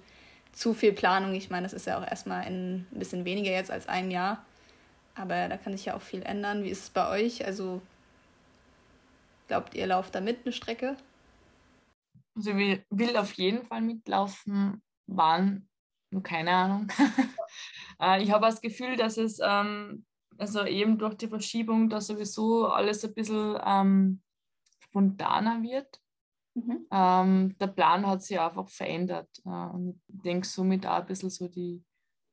zu 0.52 0.74
viel 0.74 0.92
Planung? 0.92 1.34
Ich 1.34 1.50
meine, 1.50 1.66
es 1.66 1.72
ist 1.72 1.86
ja 1.86 1.98
auch 1.98 2.06
erstmal 2.06 2.42
ein 2.42 2.86
bisschen 2.90 3.24
weniger 3.24 3.50
jetzt 3.50 3.70
als 3.70 3.88
ein 3.88 4.10
Jahr. 4.10 4.44
Aber 5.14 5.48
da 5.48 5.56
kann 5.56 5.76
sich 5.76 5.86
ja 5.86 5.96
auch 5.96 6.02
viel 6.02 6.22
ändern. 6.22 6.64
Wie 6.64 6.70
ist 6.70 6.82
es 6.82 6.90
bei 6.90 7.08
euch? 7.08 7.44
Also 7.44 7.80
glaubt 9.48 9.74
ihr, 9.74 9.86
lauft 9.86 10.14
da 10.14 10.20
mit 10.20 10.40
eine 10.44 10.52
Strecke? 10.52 10.96
Also 12.36 12.50
ich 12.50 12.80
will 12.90 13.16
auf 13.16 13.32
jeden 13.34 13.64
Fall 13.66 13.80
mitlaufen. 13.80 14.82
Wann? 15.06 15.68
Keine 16.22 16.50
Ahnung. 16.52 16.88
Äh, 18.00 18.24
ich 18.24 18.32
habe 18.32 18.46
das 18.46 18.60
Gefühl, 18.60 18.96
dass 18.96 19.16
es 19.18 19.38
ähm, 19.40 20.04
also 20.38 20.64
eben 20.64 20.98
durch 20.98 21.14
die 21.14 21.28
Verschiebung, 21.28 21.88
dass 21.88 22.08
sowieso 22.08 22.66
alles 22.66 23.04
ein 23.04 23.14
bisschen 23.14 23.56
ähm, 23.64 24.22
spontaner 24.80 25.62
wird. 25.62 26.00
Mhm. 26.54 26.86
Ähm, 26.90 27.56
der 27.58 27.66
Plan 27.66 28.06
hat 28.06 28.22
sich 28.22 28.38
einfach 28.38 28.68
verändert. 28.68 29.28
Äh, 29.44 29.48
und 29.48 30.00
ich 30.08 30.22
denke 30.22 30.46
somit 30.46 30.86
auch 30.86 31.00
ein 31.00 31.06
bisschen 31.06 31.30
so 31.30 31.48
die, 31.48 31.82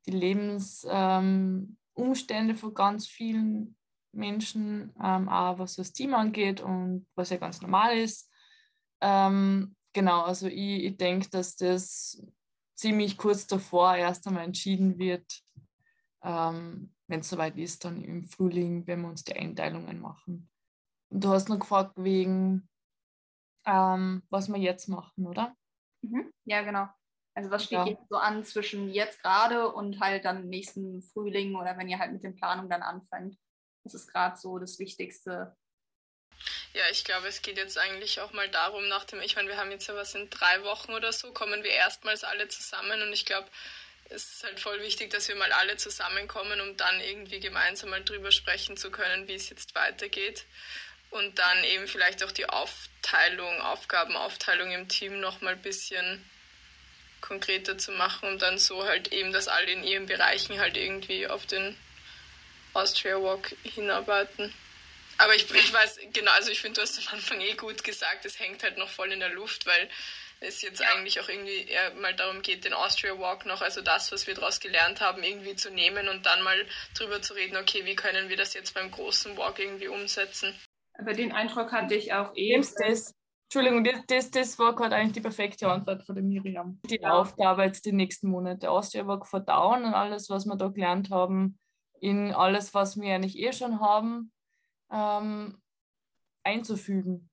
die 0.06 0.12
Lebensumstände 0.12 2.54
ähm, 2.54 2.58
von 2.58 2.74
ganz 2.74 3.08
vielen 3.08 3.76
Menschen, 4.14 4.94
ähm, 5.02 5.30
auch 5.30 5.60
was 5.60 5.76
das 5.76 5.94
Team 5.94 6.14
angeht 6.14 6.62
und 6.62 7.08
was 7.16 7.30
ja 7.30 7.38
ganz 7.38 7.62
normal 7.62 7.98
ist. 7.98 8.30
Ähm, 9.02 9.76
genau, 9.94 10.22
also 10.22 10.48
ich, 10.48 10.84
ich 10.84 10.98
denke, 10.98 11.30
dass 11.30 11.56
das 11.56 12.22
ziemlich 12.76 13.18
kurz 13.18 13.48
davor 13.48 13.96
erst 13.96 14.28
einmal 14.28 14.44
entschieden 14.44 14.98
wird, 14.98 15.26
ähm, 16.24 16.94
wenn 17.08 17.20
es 17.22 17.30
soweit 17.30 17.58
ist, 17.58 17.86
dann 17.86 18.04
im 18.04 18.26
Frühling, 18.26 18.88
wenn 18.88 19.02
wir 19.02 19.10
uns 19.10 19.24
die 19.24 19.36
Einteilungen 19.36 20.00
machen. 20.00 20.50
Und 21.10 21.24
du 21.24 21.30
hast 21.30 21.50
noch 21.50 21.60
gefragt 21.60 21.94
wegen, 21.98 22.70
ähm, 23.66 24.24
was 24.30 24.48
wir 24.48 24.60
jetzt 24.60 24.88
machen, 24.88 25.28
oder? 25.28 25.56
Mhm. 26.02 26.32
Ja, 26.46 26.62
genau. 26.62 26.88
Also 27.34 27.50
was 27.50 27.64
steht 27.64 27.80
ja. 27.80 27.88
jetzt 27.88 28.10
so 28.10 28.18
an 28.18 28.44
zwischen 28.44 28.90
jetzt 28.90 29.22
gerade 29.22 29.72
und 29.72 30.00
halt 30.00 30.26
dann 30.26 30.50
nächsten 30.50 31.02
Frühling 31.02 31.56
oder 31.56 31.78
wenn 31.78 31.88
ihr 31.88 32.00
halt 32.00 32.12
mit 32.12 32.24
den 32.24 32.36
Planungen 32.36 32.70
dann 32.70 32.82
anfängt? 32.82 33.38
Das 33.84 33.94
ist 33.94 34.08
gerade 34.08 34.38
so 34.38 34.60
das 34.60 34.80
Wichtigste. 34.80 35.56
Ja, 36.74 36.84
ich 36.92 37.04
glaube, 37.04 37.28
es 37.28 37.42
geht 37.42 37.58
jetzt 37.58 37.78
eigentlich 37.78 38.22
auch 38.22 38.34
mal 38.34 38.50
darum, 38.50 38.88
nach 38.88 39.06
dem, 39.06 39.22
ich 39.22 39.36
meine, 39.36 39.50
wir 39.50 39.58
haben 39.58 39.72
jetzt 39.72 39.88
ja 39.88 39.96
was 39.96 40.16
in 40.16 40.30
drei 40.30 40.64
Wochen 40.64 40.94
oder 40.94 41.12
so, 41.12 41.34
kommen 41.34 41.64
wir 41.64 41.72
erstmals 41.72 42.24
alle 42.24 42.48
zusammen 42.48 43.02
und 43.02 43.14
ich 43.14 43.26
glaube, 43.26 43.48
es 44.14 44.34
ist 44.34 44.44
halt 44.44 44.60
voll 44.60 44.82
wichtig, 44.82 45.10
dass 45.10 45.28
wir 45.28 45.36
mal 45.36 45.52
alle 45.52 45.78
zusammenkommen, 45.78 46.60
um 46.62 46.78
dann 46.78 47.00
irgendwie 47.00 47.40
gemeinsam 47.40 47.90
mal 47.90 48.04
drüber 48.04 48.32
sprechen 48.32 48.78
zu 48.78 48.92
können, 48.92 49.28
wie 49.28 49.36
es 49.36 49.50
jetzt 49.50 49.74
weitergeht. 49.76 50.46
Und 51.10 51.40
dann 51.40 51.64
eben 51.64 51.88
vielleicht 51.88 52.24
auch 52.24 52.32
die 52.32 52.48
Aufteilung, 52.48 53.62
Aufgabenaufteilung 53.62 54.72
im 54.72 54.88
Team 54.88 55.20
noch 55.20 55.42
mal 55.42 55.54
ein 55.54 55.62
bisschen 55.62 56.24
konkreter 57.20 57.78
zu 57.78 57.92
machen, 57.92 58.30
um 58.30 58.40
dann 58.40 58.58
so 58.58 58.84
halt 58.84 59.12
eben, 59.14 59.32
dass 59.32 59.48
alle 59.48 59.72
in 59.72 59.84
ihren 59.84 60.06
Bereichen 60.06 60.60
halt 60.60 60.78
irgendwie 60.78 61.28
auf 61.28 61.46
den 61.46 61.78
Austria 62.74 63.22
Walk 63.22 63.56
hinarbeiten. 63.64 64.54
Aber 65.18 65.36
ich, 65.36 65.50
ich 65.52 65.74
weiß, 65.74 66.00
genau, 66.14 66.32
also 66.32 66.52
ich 66.52 66.62
finde, 66.62 66.76
du 66.76 66.82
hast 66.82 66.98
am 66.98 67.16
Anfang 67.16 67.42
eh 67.42 67.54
gut 67.54 67.84
gesagt, 67.84 68.26
es 68.26 68.40
hängt 68.40 68.64
halt 68.64 68.78
noch 68.78 68.90
voll 68.90 69.12
in 69.12 69.20
der 69.20 69.30
Luft, 69.30 69.66
weil 69.66 69.90
es 70.42 70.62
jetzt 70.62 70.82
eigentlich 70.82 71.20
auch 71.22 71.30
irgendwie 71.30 71.70
eher 71.70 71.94
mal 71.96 72.16
darum 72.16 72.42
geht, 72.42 72.66
den 72.66 72.74
Austria 72.74 73.18
Walk 73.20 73.46
noch, 73.46 73.62
also 73.62 73.82
das, 73.82 74.12
was 74.12 74.28
wir 74.28 74.34
daraus 74.34 74.60
gelernt 74.60 75.00
haben, 75.00 75.24
irgendwie 75.24 75.56
zu 75.56 75.72
nehmen 75.72 76.10
und 76.10 76.26
dann 76.26 76.44
mal 76.44 76.66
drüber 76.98 77.22
zu 77.22 77.34
reden, 77.34 77.58
okay, 77.58 77.86
wie 77.86 77.96
können 77.96 78.28
wir 78.28 78.38
das 78.38 78.54
jetzt 78.54 78.74
beim 78.74 78.92
großen 78.92 79.38
Walk 79.38 79.60
irgendwie 79.60 79.88
umsetzen. 79.88 80.54
Aber 80.96 81.14
den 81.14 81.32
Eindruck 81.32 81.72
hatte 81.72 81.96
ich 81.96 82.14
auch 82.14 82.36
eh. 82.36 82.58
Das, 82.58 83.14
Entschuldigung, 83.54 83.84
das, 83.84 84.06
das, 84.08 84.32
das 84.32 84.60
war 84.60 84.76
gerade 84.76 84.96
eigentlich 84.96 85.14
die 85.14 85.22
perfekte 85.22 85.70
Antwort 85.70 86.04
von 86.04 86.16
der 86.16 86.24
Miriam. 86.24 86.80
Die 86.86 87.00
ja. 87.02 87.12
Aufgabe 87.12 87.64
jetzt 87.64 87.86
die 87.86 87.92
nächsten 87.92 88.30
Monate. 88.30 88.70
Austria 88.70 89.06
Walk 89.08 89.28
verdauen 89.28 89.84
und 89.84 89.94
alles, 89.94 90.30
was 90.30 90.46
wir 90.46 90.56
da 90.56 90.70
gelernt 90.70 91.12
haben, 91.12 91.60
in 92.00 92.34
alles, 92.34 92.74
was 92.74 93.00
wir 93.00 93.14
eigentlich 93.14 93.38
eh 93.38 93.54
schon 93.54 93.80
haben, 93.80 94.32
ähm, 94.92 95.62
einzufügen. 96.44 97.31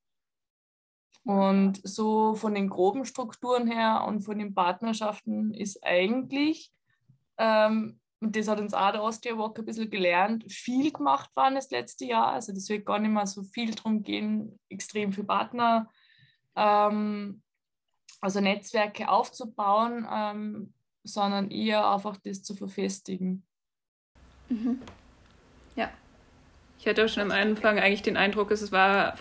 Und 1.29 1.81
so 1.87 2.35
von 2.37 2.55
den 2.55 2.71
groben 2.71 3.05
Strukturen 3.05 3.71
her 3.71 4.05
und 4.09 4.23
von 4.23 4.39
den 4.39 4.55
Partnerschaften 4.55 5.53
ist 5.53 5.85
eigentlich 5.85 6.73
ähm, 7.37 8.01
und 8.21 8.35
das 8.35 8.49
hat 8.49 8.59
uns 8.61 8.73
auch 8.73 8.91
der 8.91 9.03
Austria 9.03 9.37
Walk 9.37 9.59
ein 9.59 9.67
bisschen 9.67 9.91
gelernt, 9.91 10.51
viel 10.51 10.91
gemacht 10.91 11.31
waren 11.35 11.55
das 11.55 11.71
letzte 11.71 12.07
Jahr. 12.07 12.33
Also 12.33 12.55
das 12.55 12.69
wird 12.71 12.87
gar 12.87 12.99
nicht 12.99 13.13
mehr 13.13 13.27
so 13.27 13.43
viel 13.43 13.75
darum 13.75 14.03
gehen, 14.03 14.59
extrem 14.71 15.13
viele 15.13 15.27
Partner, 15.27 15.91
ähm, 16.57 17.43
also 18.23 18.41
Netzwerke 18.41 19.11
aufzubauen, 19.11 20.09
ähm, 20.11 20.73
sondern 21.05 21.51
eher 21.51 21.89
einfach 21.89 22.17
das 22.17 22.43
zu 22.43 22.55
verfestigen. 22.55 23.45
Mhm. 24.49 24.81
Ja. 25.77 25.91
Ich 26.79 26.89
hatte 26.89 27.05
auch 27.05 27.09
schon 27.09 27.23
am 27.23 27.33
Anfang 27.33 27.79
eigentlich 27.79 28.03
den 28.03 28.17
Eindruck, 28.17 28.51
es 28.51 28.73
war 28.73 29.17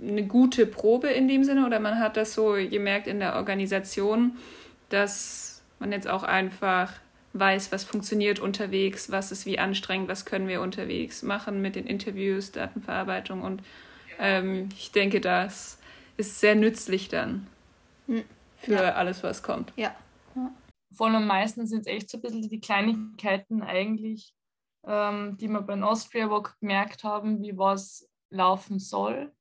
eine 0.00 0.26
gute 0.26 0.66
Probe 0.66 1.08
in 1.08 1.28
dem 1.28 1.44
Sinne 1.44 1.66
oder 1.66 1.80
man 1.80 1.98
hat 1.98 2.16
das 2.16 2.34
so 2.34 2.52
gemerkt 2.52 3.06
in 3.06 3.20
der 3.20 3.36
Organisation, 3.36 4.36
dass 4.88 5.62
man 5.78 5.92
jetzt 5.92 6.08
auch 6.08 6.22
einfach 6.22 6.92
weiß, 7.34 7.72
was 7.72 7.84
funktioniert 7.84 8.38
unterwegs, 8.38 9.10
was 9.10 9.32
ist 9.32 9.44
wie 9.46 9.58
anstrengend, 9.58 10.08
was 10.08 10.24
können 10.24 10.48
wir 10.48 10.60
unterwegs 10.60 11.22
machen 11.22 11.60
mit 11.60 11.76
den 11.76 11.86
Interviews, 11.86 12.52
Datenverarbeitung 12.52 13.42
und 13.42 13.62
ähm, 14.18 14.68
ich 14.76 14.92
denke, 14.92 15.20
das 15.20 15.78
ist 16.16 16.40
sehr 16.40 16.54
nützlich 16.54 17.08
dann 17.08 17.46
hm. 18.06 18.24
für 18.58 18.72
ja. 18.74 18.94
alles, 18.94 19.22
was 19.22 19.42
kommt. 19.42 19.72
Ja. 19.76 19.94
ja. 20.36 20.50
Vor 20.92 21.08
allem 21.08 21.26
meistens 21.26 21.70
sind 21.70 21.80
es 21.80 21.86
echt 21.86 22.08
so 22.08 22.18
ein 22.18 22.22
bisschen 22.22 22.48
die 22.48 22.60
Kleinigkeiten 22.60 23.62
eigentlich, 23.62 24.32
ähm, 24.86 25.36
die 25.38 25.48
wir 25.48 25.62
beim 25.62 25.82
Austria 25.82 26.30
Walk 26.30 26.56
gemerkt 26.60 27.02
haben, 27.02 27.42
wie 27.42 27.58
was 27.58 28.08
laufen 28.30 28.78
soll. 28.78 29.32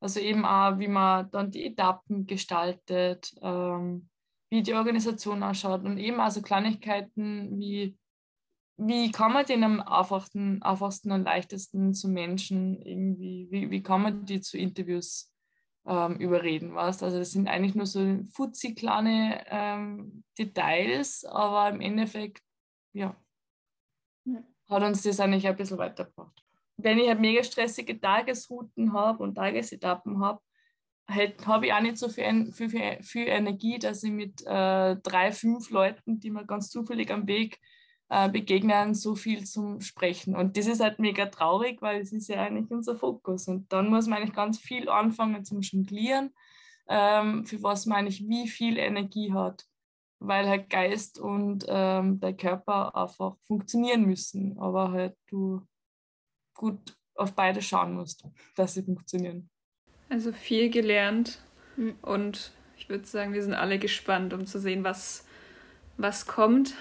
Also 0.00 0.20
eben 0.20 0.44
auch, 0.44 0.78
wie 0.78 0.88
man 0.88 1.30
dann 1.30 1.50
die 1.50 1.64
Etappen 1.64 2.26
gestaltet, 2.26 3.34
ähm, 3.40 4.08
wie 4.50 4.62
die 4.62 4.74
Organisation 4.74 5.42
ausschaut 5.42 5.84
und 5.84 5.98
eben 5.98 6.20
also 6.20 6.42
Kleinigkeiten 6.42 7.58
wie, 7.58 7.96
wie 8.76 9.10
kann 9.10 9.32
man 9.32 9.46
den 9.46 9.64
am 9.64 9.80
einfachsten, 9.80 10.62
einfachsten 10.62 11.12
und 11.12 11.24
leichtesten 11.24 11.94
zu 11.94 12.08
Menschen 12.08 12.82
irgendwie, 12.82 13.48
wie, 13.50 13.70
wie 13.70 13.82
kann 13.82 14.02
man 14.02 14.26
die 14.26 14.40
zu 14.40 14.58
Interviews 14.58 15.32
ähm, 15.86 16.16
überreden, 16.16 16.74
weißt? 16.74 17.02
Also 17.02 17.18
das 17.18 17.30
sind 17.30 17.48
eigentlich 17.48 17.74
nur 17.74 17.86
so 17.86 18.22
futzi 18.32 18.74
kleine 18.74 19.44
ähm, 19.48 20.24
Details, 20.38 21.24
aber 21.24 21.74
im 21.74 21.80
Endeffekt, 21.80 22.42
ja, 22.92 23.16
hat 24.68 24.82
uns 24.82 25.02
das 25.02 25.20
eigentlich 25.20 25.46
ein 25.46 25.56
bisschen 25.56 25.78
weitergebracht. 25.78 26.45
Wenn 26.78 26.98
ich 26.98 27.08
halt 27.08 27.20
mega 27.20 27.42
stressige 27.42 27.98
Tagesrouten 27.98 28.92
habe 28.92 29.22
und 29.22 29.34
Tagesetappen 29.34 30.20
habe, 30.20 30.40
halt, 31.08 31.46
habe 31.46 31.66
ich 31.66 31.72
auch 31.72 31.80
nicht 31.80 31.98
so 31.98 32.08
viel, 32.08 32.52
viel, 32.52 33.02
viel 33.02 33.28
Energie, 33.28 33.78
dass 33.78 34.02
ich 34.02 34.10
mit 34.10 34.42
äh, 34.46 34.96
drei, 34.96 35.32
fünf 35.32 35.70
Leuten, 35.70 36.20
die 36.20 36.30
mir 36.30 36.44
ganz 36.44 36.70
zufällig 36.70 37.10
am 37.10 37.26
Weg 37.26 37.60
äh, 38.08 38.28
begegnen, 38.28 38.94
so 38.94 39.14
viel 39.14 39.44
zum 39.44 39.80
Sprechen. 39.80 40.36
Und 40.36 40.56
das 40.56 40.66
ist 40.66 40.80
halt 40.80 40.98
mega 40.98 41.26
traurig, 41.26 41.80
weil 41.82 42.00
es 42.00 42.12
ist 42.12 42.28
ja 42.28 42.42
eigentlich 42.42 42.70
unser 42.70 42.96
Fokus. 42.96 43.48
Und 43.48 43.72
dann 43.72 43.88
muss 43.88 44.06
man 44.06 44.18
eigentlich 44.18 44.34
ganz 44.34 44.58
viel 44.58 44.88
anfangen 44.88 45.44
zum 45.44 45.60
Jonglieren, 45.60 46.32
ähm, 46.88 47.44
für 47.46 47.62
was 47.62 47.86
man 47.86 47.98
eigentlich 47.98 48.26
wie 48.28 48.48
viel 48.48 48.78
Energie 48.78 49.32
hat. 49.32 49.64
Weil 50.18 50.48
halt 50.48 50.70
Geist 50.70 51.18
und 51.20 51.66
ähm, 51.68 52.20
der 52.20 52.34
Körper 52.34 52.96
einfach 52.96 53.36
funktionieren 53.42 54.06
müssen, 54.06 54.58
aber 54.58 54.90
halt 54.90 55.14
du 55.28 55.60
gut 56.56 56.96
auf 57.14 57.34
beide 57.34 57.62
schauen 57.62 57.94
musst, 57.94 58.24
dass 58.54 58.74
sie 58.74 58.82
funktionieren. 58.82 59.48
Also 60.08 60.32
viel 60.32 60.70
gelernt 60.70 61.38
mhm. 61.76 61.94
und 62.02 62.52
ich 62.76 62.88
würde 62.88 63.06
sagen, 63.06 63.32
wir 63.32 63.42
sind 63.42 63.54
alle 63.54 63.78
gespannt, 63.78 64.34
um 64.34 64.46
zu 64.46 64.58
sehen, 64.60 64.84
was, 64.84 65.26
was 65.96 66.26
kommt 66.26 66.74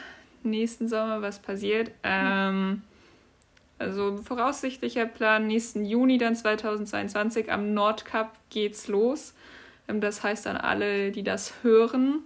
nächsten 0.44 0.88
Sommer, 0.88 1.22
was 1.22 1.40
passiert. 1.40 1.90
Mhm. 1.90 1.94
Ähm, 2.04 2.82
also 3.78 4.18
voraussichtlicher 4.18 5.06
Plan 5.06 5.48
nächsten 5.48 5.86
Juni 5.86 6.18
dann 6.18 6.36
2022 6.36 7.52
am 7.52 7.74
Nordcup 7.74 8.32
geht's 8.50 8.88
los. 8.88 9.34
Ähm, 9.88 10.02
das 10.02 10.24
heißt 10.24 10.48
an 10.48 10.58
alle, 10.58 11.12
die 11.12 11.24
das 11.24 11.54
hören, 11.64 12.22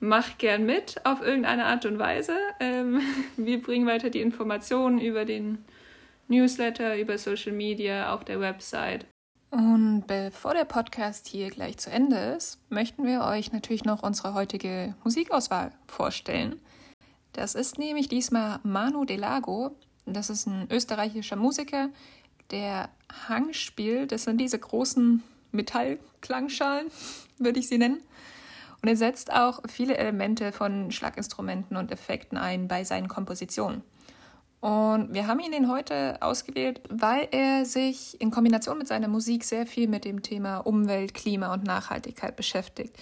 macht 0.00 0.38
gern 0.38 0.64
mit 0.64 1.04
auf 1.04 1.22
irgendeine 1.22 1.66
Art 1.66 1.84
und 1.86 1.98
Weise. 1.98 2.36
Ähm, 2.60 3.00
wir 3.36 3.60
bringen 3.60 3.86
weiter 3.86 4.10
die 4.10 4.20
Informationen 4.20 5.00
über 5.00 5.24
den 5.24 5.64
Newsletter, 6.28 6.98
über 6.98 7.18
Social 7.18 7.52
Media, 7.52 8.12
auf 8.14 8.24
der 8.24 8.40
Website. 8.40 9.06
Und 9.50 10.04
bevor 10.06 10.54
der 10.54 10.64
Podcast 10.64 11.28
hier 11.28 11.50
gleich 11.50 11.78
zu 11.78 11.90
Ende 11.90 12.16
ist, 12.36 12.58
möchten 12.68 13.06
wir 13.06 13.22
euch 13.22 13.52
natürlich 13.52 13.84
noch 13.84 14.02
unsere 14.02 14.34
heutige 14.34 14.94
Musikauswahl 15.04 15.72
vorstellen. 15.86 16.60
Das 17.32 17.54
ist 17.54 17.78
nämlich 17.78 18.08
diesmal 18.08 18.60
Manu 18.64 19.04
Delago. 19.04 19.76
Das 20.04 20.30
ist 20.30 20.46
ein 20.46 20.68
österreichischer 20.70 21.36
Musiker, 21.36 21.90
der 22.50 22.88
Hang 23.28 23.52
spielt. 23.52 24.12
Das 24.12 24.24
sind 24.24 24.38
diese 24.38 24.58
großen 24.58 25.22
Metallklangschalen, 25.52 26.88
würde 27.38 27.60
ich 27.60 27.68
sie 27.68 27.78
nennen. 27.78 28.02
Und 28.82 28.88
er 28.88 28.96
setzt 28.96 29.32
auch 29.32 29.62
viele 29.68 29.96
Elemente 29.96 30.52
von 30.52 30.90
Schlaginstrumenten 30.90 31.76
und 31.76 31.90
Effekten 31.90 32.36
ein 32.36 32.68
bei 32.68 32.84
seinen 32.84 33.08
Kompositionen. 33.08 33.82
Und 34.66 35.14
wir 35.14 35.28
haben 35.28 35.38
ihn 35.38 35.70
heute 35.70 36.20
ausgewählt, 36.20 36.80
weil 36.88 37.28
er 37.30 37.64
sich 37.64 38.20
in 38.20 38.32
Kombination 38.32 38.78
mit 38.78 38.88
seiner 38.88 39.06
Musik 39.06 39.44
sehr 39.44 39.64
viel 39.64 39.86
mit 39.86 40.04
dem 40.04 40.22
Thema 40.22 40.58
Umwelt, 40.58 41.14
Klima 41.14 41.54
und 41.54 41.62
Nachhaltigkeit 41.62 42.34
beschäftigt. 42.34 42.92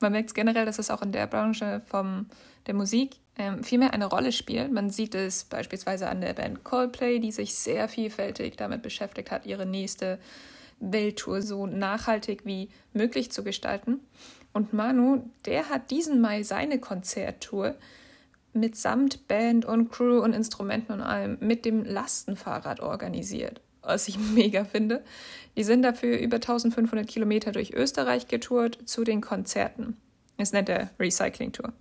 Man 0.00 0.10
merkt 0.10 0.34
generell, 0.34 0.66
dass 0.66 0.80
es 0.80 0.90
auch 0.90 1.02
in 1.02 1.12
der 1.12 1.28
Branche 1.28 1.82
vom, 1.86 2.26
der 2.66 2.74
Musik 2.74 3.12
ähm, 3.38 3.62
viel 3.62 3.78
mehr 3.78 3.94
eine 3.94 4.06
Rolle 4.06 4.32
spielt. 4.32 4.72
Man 4.72 4.90
sieht 4.90 5.14
es 5.14 5.44
beispielsweise 5.44 6.08
an 6.08 6.20
der 6.20 6.32
Band 6.32 6.64
Coldplay, 6.64 7.20
die 7.20 7.30
sich 7.30 7.54
sehr 7.54 7.86
vielfältig 7.86 8.56
damit 8.56 8.82
beschäftigt 8.82 9.30
hat, 9.30 9.46
ihre 9.46 9.66
nächste 9.66 10.18
Welttour 10.80 11.42
so 11.42 11.68
nachhaltig 11.68 12.44
wie 12.44 12.70
möglich 12.92 13.30
zu 13.30 13.44
gestalten. 13.44 14.00
Und 14.52 14.72
Manu, 14.72 15.22
der 15.46 15.68
hat 15.68 15.92
diesen 15.92 16.20
Mai 16.20 16.42
seine 16.42 16.80
Konzerttour 16.80 17.76
mitsamt 18.54 19.28
Band 19.28 19.64
und 19.64 19.90
Crew 19.90 20.20
und 20.20 20.32
Instrumenten 20.32 20.92
und 20.92 21.00
allem 21.00 21.38
mit 21.40 21.64
dem 21.64 21.84
Lastenfahrrad 21.84 22.80
organisiert, 22.80 23.60
was 23.82 24.08
ich 24.08 24.18
mega 24.34 24.64
finde. 24.64 25.04
Die 25.56 25.64
sind 25.64 25.82
dafür 25.82 26.18
über 26.18 26.36
1500 26.36 27.06
Kilometer 27.06 27.52
durch 27.52 27.72
Österreich 27.72 28.28
getourt 28.28 28.78
zu 28.84 29.04
den 29.04 29.20
Konzerten. 29.20 29.96
Ist 30.38 30.52
nicht 30.52 30.68
der 30.68 30.90
Recycling 30.98 31.52
Tour. 31.52 31.72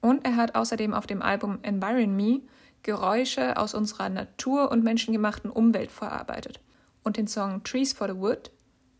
Und 0.00 0.24
er 0.24 0.36
hat 0.36 0.54
außerdem 0.54 0.94
auf 0.94 1.06
dem 1.06 1.22
Album 1.22 1.58
Environ 1.62 2.14
Me 2.14 2.40
Geräusche 2.82 3.56
aus 3.56 3.74
unserer 3.74 4.08
Natur 4.08 4.70
und 4.70 4.84
menschengemachten 4.84 5.50
Umwelt 5.50 5.90
verarbeitet. 5.90 6.60
Und 7.02 7.16
den 7.16 7.26
Song 7.26 7.64
Trees 7.64 7.92
for 7.92 8.06
the 8.06 8.16
Wood 8.16 8.52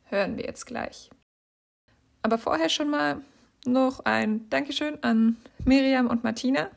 hören 0.04 0.36
wir 0.36 0.44
jetzt 0.44 0.66
gleich. 0.66 1.08
Aber 2.22 2.36
vorher 2.36 2.68
schon 2.68 2.90
mal 2.90 3.20
noch 3.64 4.00
ein 4.04 4.48
Dankeschön 4.50 4.98
an 5.04 5.36
Miriam 5.64 6.08
und 6.08 6.24
Martina 6.24 6.68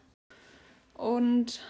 und 0.99 1.61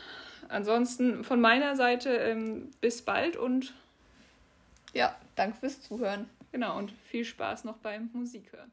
ansonsten 0.48 1.24
von 1.24 1.40
meiner 1.40 1.76
Seite 1.76 2.10
ähm, 2.10 2.72
bis 2.82 3.04
bald 3.04 3.38
und 3.38 3.76
ja, 4.92 5.16
danke 5.36 5.60
fürs 5.60 5.82
Zuhören. 5.82 6.28
Genau, 6.52 6.76
und 6.80 6.92
viel 6.92 7.24
Spaß 7.24 7.64
noch 7.64 7.78
beim 7.78 8.10
Musikhören. 8.12 8.72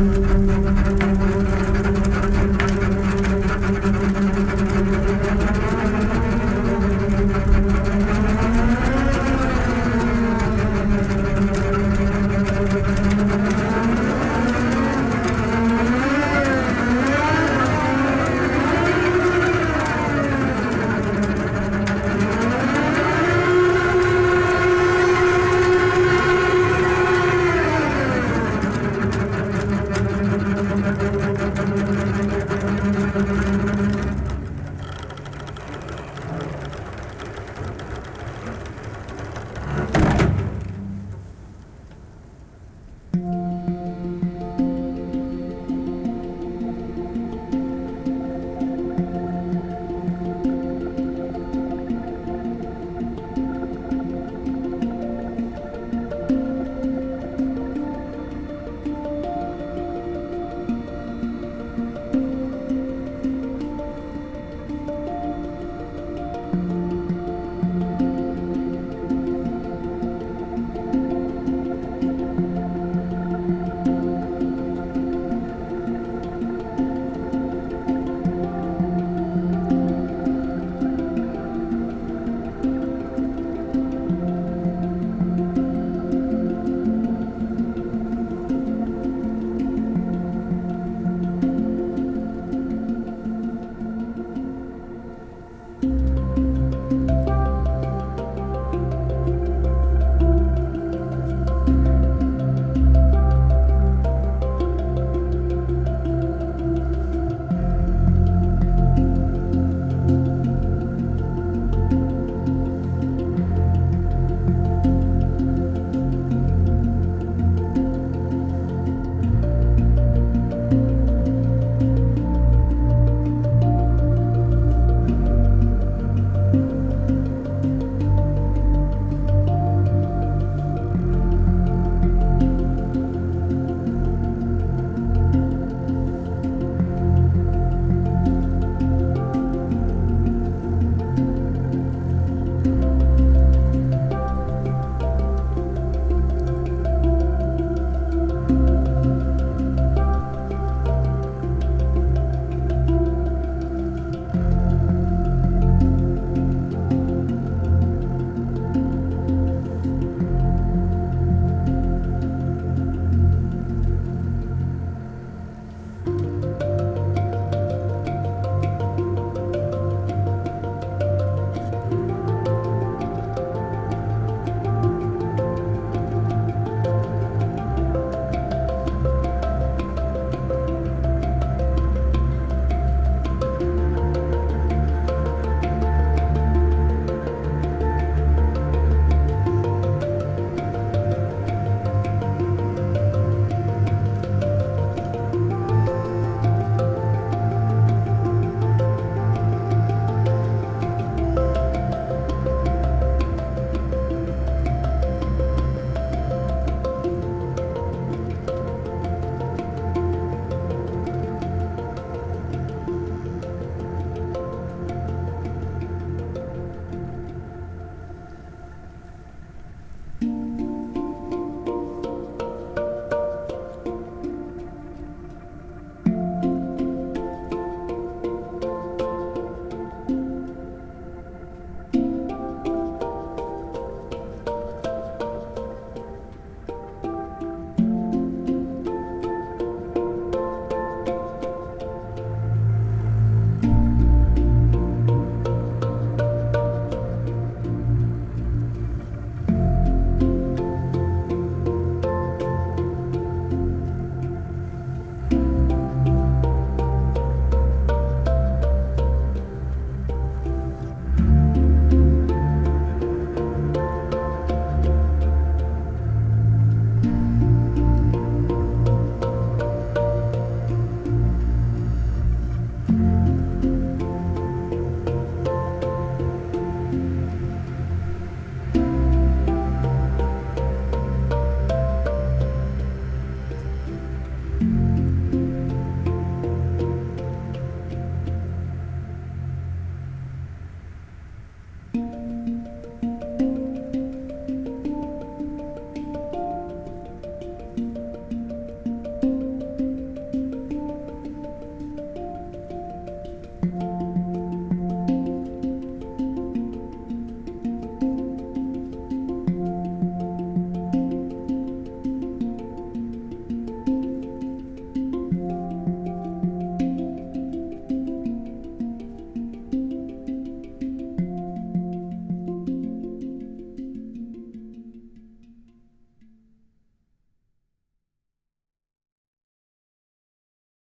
Thank 0.00 0.69